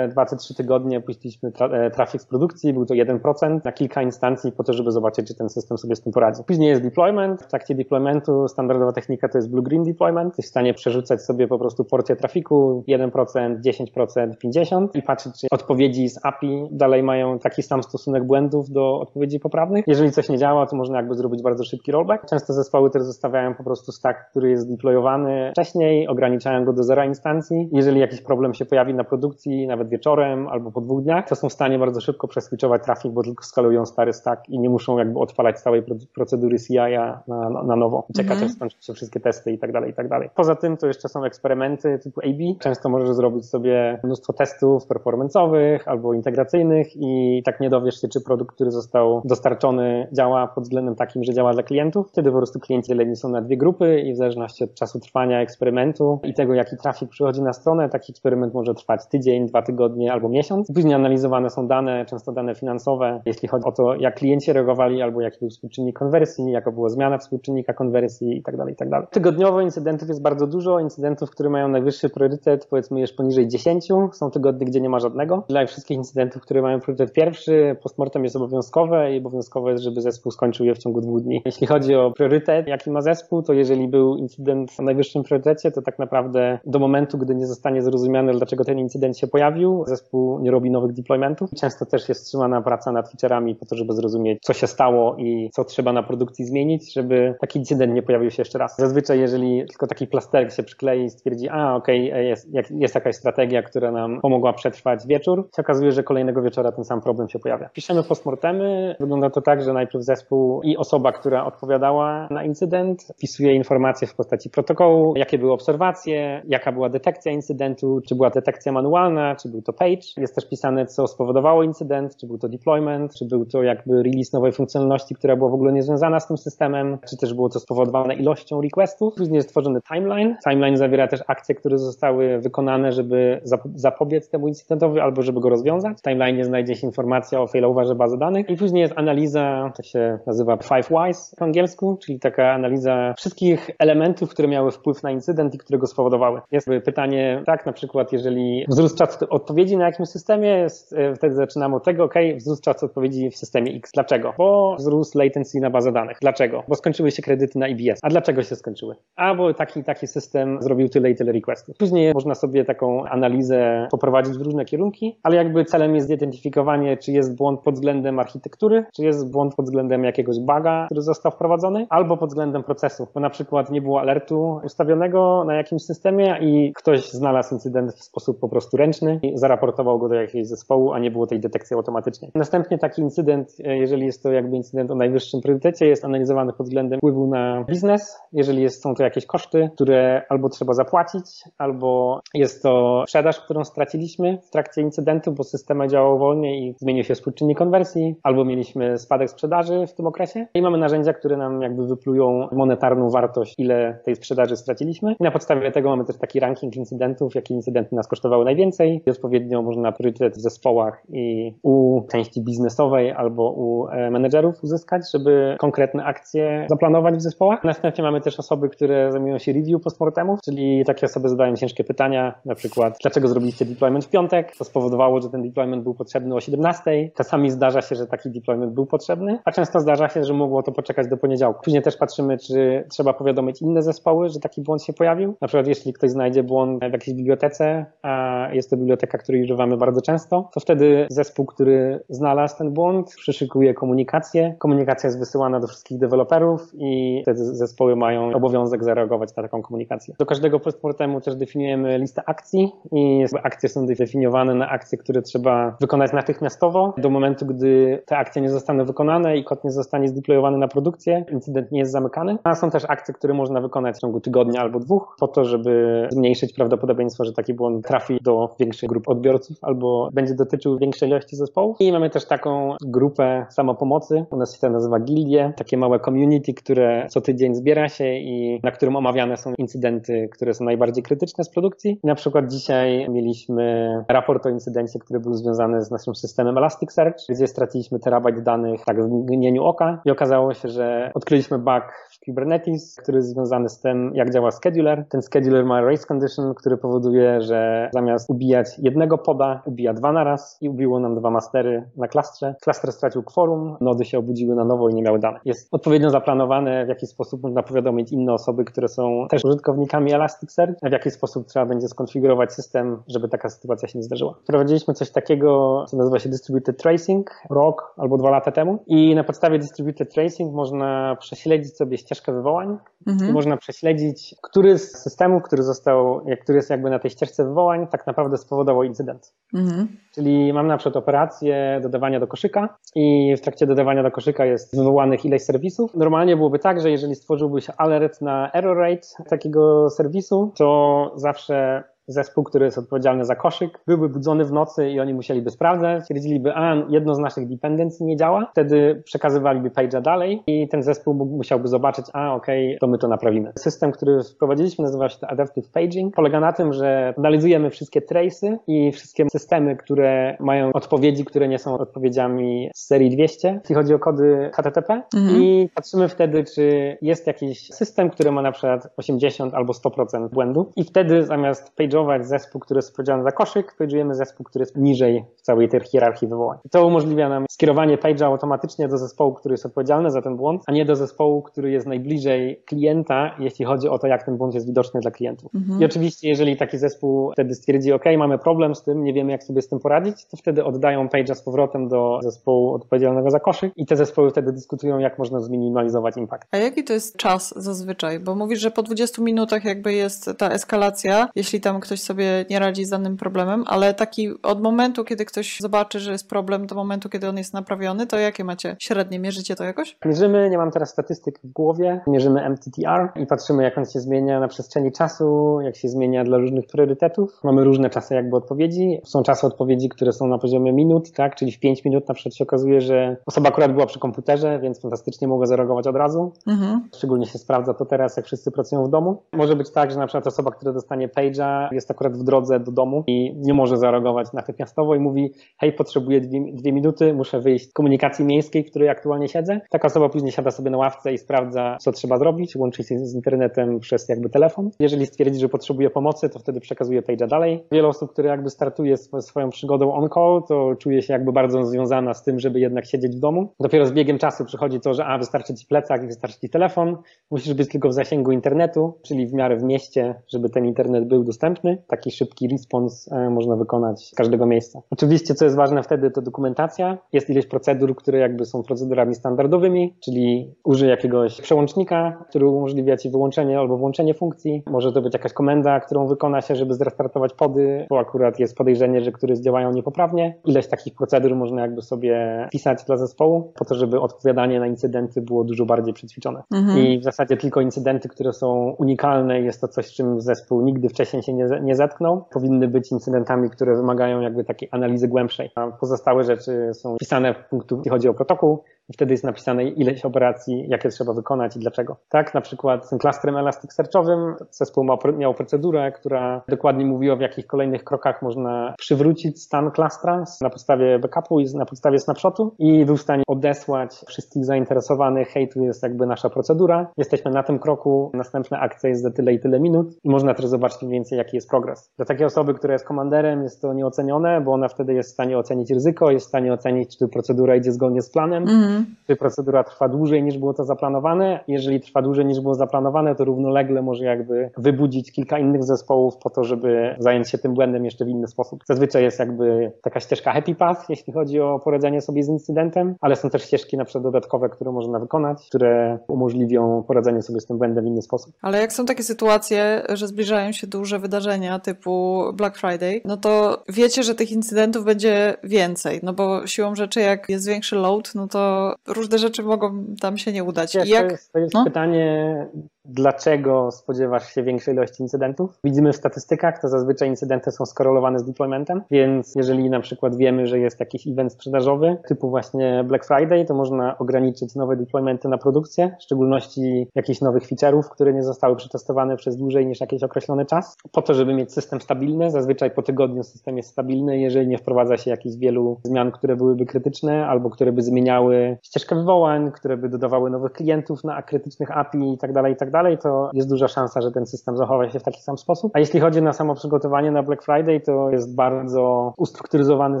[0.08, 4.52] zostało 2-3 e, tygodnie puściliśmy e, trafik z produkcji, był to 1% na kilka instancji
[4.52, 6.42] po to, żeby zobaczyć, czy ten system sobie z tym poradzi.
[6.46, 7.42] Później jest deployment.
[7.42, 10.28] W trakcie deploymentu standardowa technika to jest blue-green deployment.
[10.28, 15.46] Jesteś w stanie przerzucać sobie po prostu porcję trafiku 1%, 10%, 50% i patrzeć, czy
[15.50, 19.84] odpowiedzi z API dalej mają taki sam stosunek błędów do odpowiedzi poprawnych.
[19.86, 22.26] Jeżeli coś nie działa, to można jakby zrobić bardzo szybki rollback.
[22.26, 27.04] Często zespoły też zostawiają po prostu stack, który jest deployowany wcześniej, ograniczają go do zera
[27.04, 31.34] instancji jeżeli jakiś problem się pojawi na produkcji, nawet wieczorem albo po dwóch dniach, to
[31.34, 34.98] są w stanie bardzo szybko przeswitchować trafik, bo tylko skalują stary stack i nie muszą
[34.98, 35.82] jakby odpalać całej
[36.14, 38.06] procedury CI na, na, na nowo.
[38.16, 38.44] Czekać, -hmm.
[38.44, 40.30] aż skończą się wszystkie testy i tak dalej, i tak dalej.
[40.34, 42.58] Poza tym to jeszcze są eksperymenty typu AB.
[42.60, 48.20] Często możesz zrobić sobie mnóstwo testów performance'owych albo integracyjnych i tak nie dowiesz się, czy
[48.20, 52.08] produkt, który został dostarczony działa pod względem takim, że działa dla klientów.
[52.08, 55.40] Wtedy po prostu klienci dzieleni są na dwie grupy i w zależności od czasu trwania
[55.40, 59.83] eksperymentu i tego, jaki trafik przychodzi na stronę, taki eksperyment może trwać tydzień, dwa tygodnie,
[59.84, 60.72] tygodnie albo miesiąc.
[60.74, 65.20] Później analizowane są dane, często dane finansowe, jeśli chodzi o to, jak klienci reagowali albo
[65.20, 68.58] jaki był współczynnik konwersji, jaka była zmiana współczynnika konwersji itd.
[68.58, 68.90] Tak itd.
[68.90, 73.88] Tak Tygodniowo incydentów jest bardzo dużo, incydentów, które mają najwyższy priorytet, powiedzmy już poniżej 10,
[74.12, 75.44] są tygodnie, gdzie nie ma żadnego.
[75.48, 80.32] Dla wszystkich incydentów, które mają priorytet pierwszy, postmortem jest obowiązkowe i obowiązkowe jest, żeby zespół
[80.32, 81.42] skończył je w ciągu dwóch dni.
[81.44, 85.82] Jeśli chodzi o priorytet, jaki ma zespół, to jeżeli był incydent o najwyższym priorytecie, to
[85.82, 90.50] tak naprawdę do momentu, gdy nie zostanie zrozumiane, dlaczego ten incydent się pojawił, zespół nie
[90.50, 91.50] robi nowych deploymentów.
[91.60, 95.50] Często też jest wstrzymana praca nad featureami po to, żeby zrozumieć, co się stało i
[95.52, 98.76] co trzeba na produkcji zmienić, żeby taki incydent nie pojawił się jeszcze raz.
[98.78, 103.16] Zazwyczaj, jeżeli tylko taki plasterek się przyklei i stwierdzi, a okej, okay, jest, jest jakaś
[103.16, 107.38] strategia, która nam pomogła przetrwać wieczór, się okazuje, że kolejnego wieczora ten sam problem się
[107.38, 107.68] pojawia.
[107.68, 108.96] Piszemy postmortemy.
[109.00, 114.14] Wygląda to tak, że najpierw zespół i osoba, która odpowiadała na incydent, wpisuje informacje w
[114.14, 119.62] postaci protokołu, jakie były obserwacje, jaka była detekcja incydentu, czy była detekcja manualna, czy był
[119.64, 120.06] to page.
[120.16, 124.32] Jest też pisane, co spowodowało incydent, czy był to deployment, czy był to jakby release
[124.32, 128.14] nowej funkcjonalności, która była w ogóle niezwiązana z tym systemem, czy też było to spowodowane
[128.14, 129.14] ilością requestów.
[129.14, 130.36] Później jest tworzony timeline.
[130.48, 133.40] Timeline zawiera też akcje, które zostały wykonane, żeby
[133.74, 135.98] zapobiec temu incydentowi albo żeby go rozwiązać.
[135.98, 140.18] W timeline znajdzie się informacja o failoverze bazy danych i później jest analiza, to się
[140.26, 145.54] nazywa Five Whys po angielsku, czyli taka analiza wszystkich elementów, które miały wpływ na incydent
[145.54, 146.40] i które go spowodowały.
[146.52, 151.76] Jest pytanie, tak, na przykład jeżeli wzrósł czas odpowiedzi na jakimś systemie, e, wtedy zaczynamy
[151.76, 153.90] od tego, ok, wzrósł czas odpowiedzi w systemie X.
[153.94, 154.34] Dlaczego?
[154.38, 156.18] Bo wzrósł latency na bazę danych.
[156.20, 156.62] Dlaczego?
[156.68, 157.98] Bo skończyły się kredyty na IBS.
[158.02, 158.94] A dlaczego się skończyły?
[159.16, 161.76] A bo taki taki system zrobił tyle i tyle requestów.
[161.76, 167.12] Później można sobie taką analizę poprowadzić w różne kierunki, ale jakby celem jest zidentyfikowanie, czy
[167.12, 171.86] jest błąd pod względem architektury, czy jest błąd pod względem jakiegoś buga, który został wprowadzony,
[171.90, 176.72] albo pod względem procesu, bo na przykład nie było alertu ustawionego na jakimś systemie i
[176.72, 180.98] ktoś znalazł incydent w sposób po prostu ręczny i zaraportował go do jakiegoś zespołu, a
[180.98, 182.30] nie było tej detekcji automatycznej.
[182.34, 186.66] Następnie taki incydent, e, jeżeli jest to jakby incydent o najwyższym priorytecie, jest analizowany pod
[186.66, 191.24] względem wpływu na biznes, jeżeli jest, są to jakieś koszty, które albo trzeba zapłacić,
[191.58, 197.04] albo jest to sprzedaż, którą straciliśmy w trakcie incydentu, bo system działał wolniej i zmienił
[197.04, 201.62] się współczynnik konwersji, albo mieliśmy spadek sprzedaży w tym okresie i mamy narzędzia, które nam
[201.62, 205.12] jakby wyplują monetarną wartość, ile tej sprzedaży straciliśmy.
[205.20, 209.62] I na podstawie tego mamy też taki ranking incydentów, jakie incydenty nas kosztowały najwięcej odpowiednio
[209.62, 216.04] można priorytet w zespołach i u części biznesowej albo u e, menedżerów uzyskać, żeby konkretne
[216.04, 217.64] akcje zaplanować w zespołach.
[217.64, 222.34] Następnie mamy też osoby, które zajmują się review postmortemów, czyli takie osoby zadają ciężkie pytania,
[222.44, 224.56] na przykład dlaczego zrobiliście deployment w piątek?
[224.56, 227.10] To spowodowało, że ten deployment był potrzebny o 17.
[227.16, 230.72] Czasami zdarza się, że taki deployment był potrzebny, a często zdarza się, że mogło to
[230.72, 231.60] poczekać do poniedziałku.
[231.64, 235.34] Później też patrzymy, czy trzeba powiadomić inne zespoły, że taki błąd się pojawił.
[235.40, 239.76] Na przykład jeśli ktoś znajdzie błąd w jakiejś bibliotece, a jest to biblioteka, której używamy
[239.76, 244.54] bardzo często, to wtedy zespół, który znalazł ten błąd, przyszykuje komunikację.
[244.58, 250.14] Komunikacja jest wysyłana do wszystkich deweloperów i wtedy zespoły mają obowiązek zareagować na taką komunikację.
[250.18, 255.76] Do każdego postmortemu też definiujemy listę akcji i akcje są definiowane na akcje, które trzeba
[255.80, 256.94] wykonać natychmiastowo.
[256.98, 261.24] Do momentu, gdy te akcje nie zostaną wykonane i kod nie zostanie zdeployowany na produkcję,
[261.32, 262.38] incydent nie jest zamykany.
[262.44, 266.06] A są też akcje, które można wykonać w ciągu tygodnia albo dwóch, po to, żeby
[266.10, 271.36] zmniejszyć prawdopodobieństwo, że taki błąd trafi do większych grup odbiorców albo będzie dotyczył większej ilości
[271.36, 271.76] zespołów.
[271.80, 276.54] I mamy też taką grupę samopomocy, u nas się to nazywa gildie, takie małe community,
[276.54, 281.44] które co tydzień zbiera się i na którym omawiane są incydenty, które są najbardziej krytyczne
[281.44, 282.00] z produkcji.
[282.04, 287.46] Na przykład dzisiaj mieliśmy raport o incydencie, który był związany z naszym systemem Elasticsearch, gdzie
[287.46, 291.84] straciliśmy terabajt danych tak w mgnieniu oka i okazało się, że odkryliśmy bug
[292.24, 295.04] Kubernetes, który jest związany z tym, jak działa scheduler.
[295.08, 300.24] Ten scheduler ma race condition, który powoduje, że zamiast ubijać jednego poda, ubija dwa na
[300.24, 302.54] raz i ubiło nam dwa mastery na klastrze.
[302.62, 305.42] Klaster stracił quorum, nody się obudziły na nowo i nie miały danych.
[305.44, 310.80] Jest odpowiednio zaplanowane, w jaki sposób można powiadomić inne osoby, które są też użytkownikami Elasticsearch,
[310.82, 314.34] w jaki sposób trzeba będzie skonfigurować system, żeby taka sytuacja się nie zdarzyła.
[314.42, 319.24] Wprowadziliśmy coś takiego, co nazywa się Distributed Tracing, rok albo dwa lata temu i na
[319.24, 323.30] podstawie Distributed Tracing można prześledzić sobie ścieżkę wywołań mhm.
[323.30, 327.86] i można prześledzić, który z systemów, który został, który jest jakby na tej ścieżce wywołań,
[327.86, 329.32] tak naprawdę spowodował incydent.
[329.54, 329.88] Mhm.
[330.14, 334.76] Czyli mam na przykład operację dodawania do koszyka i w trakcie dodawania do koszyka jest
[334.76, 335.94] wywołanych ileś serwisów.
[335.94, 341.84] Normalnie byłoby tak, że jeżeli stworzyłby się alert na error rate takiego serwisu, to zawsze
[342.06, 346.52] zespół, który jest odpowiedzialny za koszyk, byłby budzony w nocy i oni musieliby sprawdzać, stwierdziliby,
[346.54, 351.68] a jedno z naszych dependencji nie działa, wtedy przekazywaliby page'a dalej i ten zespół musiałby
[351.68, 353.52] zobaczyć, a okej, okay, to my to naprawimy.
[353.58, 356.14] System, który wprowadziliśmy nazywa się Adaptive Paging.
[356.14, 361.58] Polega na tym, że analizujemy wszystkie trace'y i wszystkie systemy, które mają odpowiedzi, które nie
[361.58, 365.42] są odpowiedziami z serii 200, jeśli chodzi o kody HTTP mhm.
[365.42, 370.70] i patrzymy wtedy, czy jest jakiś system, który ma na przykład 80 albo 100% błędu
[370.76, 375.24] i wtedy zamiast page'ować zespół, który jest odpowiedzialny za koszyk, page'ujemy zespół, który jest niżej
[375.36, 376.58] w całej tej hierarchii wywołań.
[376.70, 380.72] To umożliwia nam skierowanie page'a automatycznie do zespołu, który jest odpowiedzialny za ten błąd, a
[380.72, 384.66] nie do zespołu, który jest najbliżej klienta, jeśli chodzi o to, jak ten błąd jest
[384.66, 385.54] widoczny dla klientów.
[385.54, 385.80] Mhm.
[385.80, 389.44] I oczywiście, jeżeli taki zespół wtedy stwierdzi, OK, mamy problem z tym, nie wiemy, jak
[389.44, 393.72] sobie z tym poradzić, to wtedy oddają page'a z powrotem do zespołu odpowiedzialnego za koszyk
[393.76, 396.48] i te zespoły wtedy dyskutują, jak można zminimalizować impact.
[396.50, 398.20] A jaki to jest czas zazwyczaj?
[398.20, 402.58] Bo mówisz, że po 20 minutach jakby jest ta eskalacja, jeśli tam ktoś sobie nie
[402.58, 406.74] radzi z danym problemem, ale taki od momentu, kiedy ktoś zobaczy, że jest problem, do
[406.74, 409.18] momentu, kiedy on jest naprawiony, to jakie macie średnie?
[409.18, 409.96] Mierzycie to jakoś?
[410.04, 414.40] Mierzymy, nie mam teraz statystyk w głowie, mierzymy MTTR i patrzymy, jak on się zmienia
[414.40, 417.40] na przestrzeni czasu, jak się zmienia dla różnych priorytetów.
[417.44, 419.00] Mamy różne czasy jakby odpowiedzi.
[419.04, 422.34] Są czasy odpowiedzi, które są na poziomie minut, tak, czyli w 5 minut na przykład
[422.34, 426.32] się okazuje, że osoba akurat była przy komputerze, więc fantastycznie mogła zareagować od razu.
[426.46, 426.88] Mhm.
[426.96, 429.22] Szczególnie się sprawdza to teraz, jak wszyscy pracują w domu.
[429.32, 432.72] Może być tak, że na przykład osoba, która dostanie page'a jest akurat w drodze do
[432.72, 437.70] domu i nie może zareagować natychmiastowo i mówi, hej, potrzebuję dwie, dwie minuty, muszę wyjść
[437.70, 439.60] z komunikacji miejskiej, w której aktualnie siedzę.
[439.70, 443.14] Taka osoba później siada sobie na ławce i sprawdza, co trzeba zrobić, łączy się z
[443.14, 444.70] internetem przez jakby telefon.
[444.80, 447.64] Jeżeli stwierdzi, że potrzebuje pomocy, to wtedy przekazuje page'a dalej.
[447.72, 452.24] Wiele osób, które jakby startuje swoją przygodą on-call, to czuje się jakby bardzo związana z
[452.24, 453.52] tym, żeby jednak siedzieć w domu.
[453.60, 456.96] Dopiero z biegiem czasu przychodzi to, że a, wystarczy ci plecak, wystarczy ci telefon,
[457.30, 461.24] musisz być tylko w zasięgu internetu, czyli w miarę w mieście, żeby ten internet był
[461.24, 461.63] dostępny.
[461.88, 464.80] Taki szybki respons e, można wykonać z każdego miejsca.
[464.90, 466.98] Oczywiście, co jest ważne wtedy, to dokumentacja.
[467.12, 473.10] Jest ileś procedur, które jakby są procedurami standardowymi, czyli użyj jakiegoś przełącznika, który umożliwia ci
[473.10, 474.62] wyłączenie albo włączenie funkcji.
[474.66, 479.00] Może to być jakaś komenda, którą wykona się, żeby zrestartować pody, bo akurat jest podejrzenie,
[479.00, 480.38] że któryś działają niepoprawnie.
[480.44, 485.22] Ileś takich procedur można jakby sobie pisać dla zespołu, po to, żeby odpowiadanie na incydenty
[485.22, 486.42] było dużo bardziej przećwiczone.
[486.54, 486.78] Mhm.
[486.78, 491.22] I w zasadzie tylko incydenty, które są unikalne, jest to coś, czym zespół nigdy wcześniej
[491.22, 495.50] się nie, nie zetknął, powinny być incydentami, które wymagają jakby takiej analizy głębszej.
[495.54, 499.64] A pozostałe rzeczy są pisane w punktu, jeśli chodzi o protokół, i wtedy jest napisane
[499.64, 501.96] ileś operacji, jakie trzeba wykonać i dlaczego.
[502.08, 507.46] Tak, na przykład z tym klastrem Elasticsearchowym zespół miał procedurę, która dokładnie mówiła, w jakich
[507.46, 512.96] kolejnych krokach można przywrócić stan klastra na podstawie backupu i na podstawie snapshotu i był
[512.96, 518.10] w stanie odesłać wszystkich zainteresowanych, hej, tu jest jakby nasza procedura, jesteśmy na tym kroku,
[518.14, 521.36] następna akcja jest za tyle i tyle minut i można też zobaczyć mniej więcej, jaki
[521.36, 521.92] jest progres.
[521.96, 525.38] Dla takiej osoby, która jest komanderem, jest to nieocenione, bo ona wtedy jest w stanie
[525.38, 528.94] ocenić ryzyko, jest w stanie ocenić, czy procedura idzie zgodnie z planem, mm Mhm.
[529.06, 531.40] Czy procedura trwa dłużej niż było to zaplanowane?
[531.48, 536.30] Jeżeli trwa dłużej niż było zaplanowane, to równolegle może jakby wybudzić kilka innych zespołów po
[536.30, 538.64] to, żeby zająć się tym błędem jeszcze w inny sposób.
[538.66, 543.16] Zazwyczaj jest jakby taka ścieżka happy path, jeśli chodzi o poradzenie sobie z incydentem, ale
[543.16, 547.58] są też ścieżki na przykład dodatkowe, które można wykonać, które umożliwią poradzenie sobie z tym
[547.58, 548.34] błędem w inny sposób.
[548.42, 553.62] Ale jak są takie sytuacje, że zbliżają się duże wydarzenia typu Black Friday, no to
[553.68, 558.28] wiecie, że tych incydentów będzie więcej, no bo siłą rzeczy jak jest większy load, no
[558.28, 560.74] to różne rzeczy mogą tam się nie udać.
[560.74, 561.06] Wiesz, jak...
[561.06, 561.64] To jest, to jest no?
[561.64, 562.46] pytanie,
[562.84, 565.58] dlaczego spodziewasz się większej ilości incydentów?
[565.64, 570.46] Widzimy w statystykach, to zazwyczaj incydenty są skorelowane z deploymentem, więc jeżeli na przykład wiemy,
[570.46, 575.38] że jest jakiś event sprzedażowy, typu właśnie Black Friday, to można ograniczyć nowe deploymenty na
[575.38, 580.46] produkcję, w szczególności jakichś nowych feature'ów, które nie zostały przetestowane przez dłużej niż jakiś określony
[580.46, 582.30] czas, po to, żeby mieć system stabilny.
[582.30, 586.66] Zazwyczaj po tygodniu system jest stabilny, jeżeli nie wprowadza się jakichś wielu zmian, które byłyby
[586.66, 592.12] krytyczne, albo które by zmieniały ścieżkę wywołań, które by dodawały nowych klientów na krytycznych API
[592.12, 592.32] i tak
[592.74, 595.72] dalej, to jest duża szansa, że ten system zachowa się w taki sam sposób.
[595.74, 600.00] A jeśli chodzi na samo przygotowanie na Black Friday, to jest bardzo ustrukturyzowany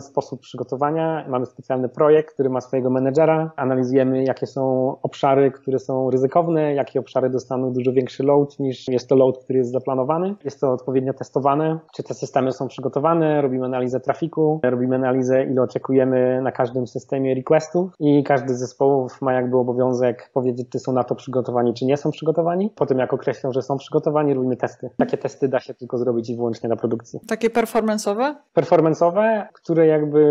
[0.00, 1.24] sposób przygotowania.
[1.28, 3.50] Mamy specjalny projekt, który ma swojego menedżera.
[3.56, 9.08] Analizujemy, jakie są obszary, które są ryzykowne, jakie obszary dostaną dużo większy load niż jest
[9.08, 10.34] to load, który jest zaplanowany.
[10.44, 15.62] Jest to odpowiednio testowane, czy te systemy są przygotowane, robimy analizę trafiku, robimy analizę, ile
[15.62, 20.92] oczekujemy na każdym systemie requestów i każdy z zespołów ma jakby obowiązek powiedzieć, czy są
[20.92, 24.56] na to przygotowani, czy nie są przygotowani Po tym, jak określą, że są przygotowani, robimy
[24.56, 24.90] testy.
[24.96, 27.20] Takie testy da się tylko zrobić wyłącznie na produkcji.
[27.28, 28.34] Takie performance'owe?
[28.56, 30.24] Performance'owe, które jakby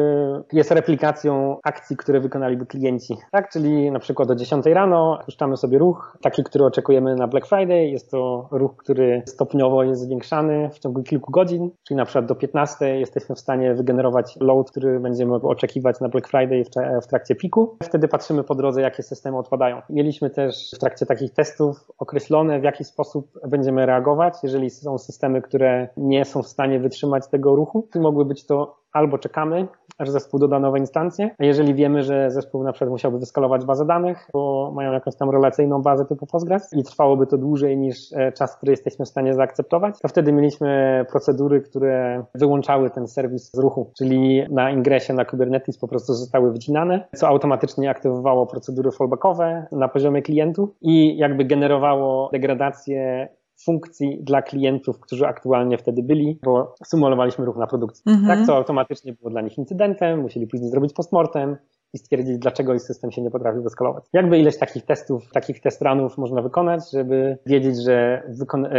[0.54, 3.17] jest replikacją akcji, które wykonaliby klienci.
[3.32, 7.48] Tak, czyli na przykład o 10 rano puszczamy sobie ruch, taki, który oczekujemy na Black
[7.48, 7.88] Friday.
[7.88, 12.36] Jest to ruch, który stopniowo jest zwiększany w ciągu kilku godzin, czyli na przykład do
[12.36, 16.63] 15 jesteśmy w stanie wygenerować load, który będziemy oczekiwać na Black Friday
[17.02, 17.78] w trakcie piku.
[17.84, 19.82] Wtedy patrzymy po drodze, jakie systemy odpadają.
[19.89, 22.22] Mieliśmy też w trakcie takich testów określone,
[22.59, 27.55] w jaki sposób będziemy reagować, jeżeli są systemy, które nie są w stanie wytrzymać tego
[27.55, 27.88] ruchu.
[27.95, 32.63] Mogły być to albo czekamy, aż zespół doda nowe instancje, a jeżeli wiemy, że zespół
[32.63, 36.84] na przykład musiałby wyskalować bazę danych, bo mają jakąś tam relacyjną bazę typu Postgres i
[36.84, 41.62] trwałoby to dłużej niż e, czas, który jesteśmy w stanie zaakceptować, to wtedy mieliśmy procedury,
[41.62, 47.08] które wyłączały ten serwis z ruchu, czyli na ingresie na Kubernetes po prostu zostały wycinane,
[47.15, 53.27] co automatycznie aktywowało procedury fallbackowe na poziomie klientów i jakby generowało degradację
[53.65, 58.04] funkcji dla klientów, którzy aktualnie wtedy byli, bo symulowaliśmy ruch na produkcji.
[58.08, 58.28] Mhm.
[58.28, 61.58] Tak, co automatycznie było dla nich incydentem, musieli później zrobić postmortem,
[61.93, 64.03] i stwierdzić, dlaczego ich system się nie potrafi wyskalować.
[64.13, 68.23] Jakby ileś takich testów, takich test runów można wykonać, żeby wiedzieć, że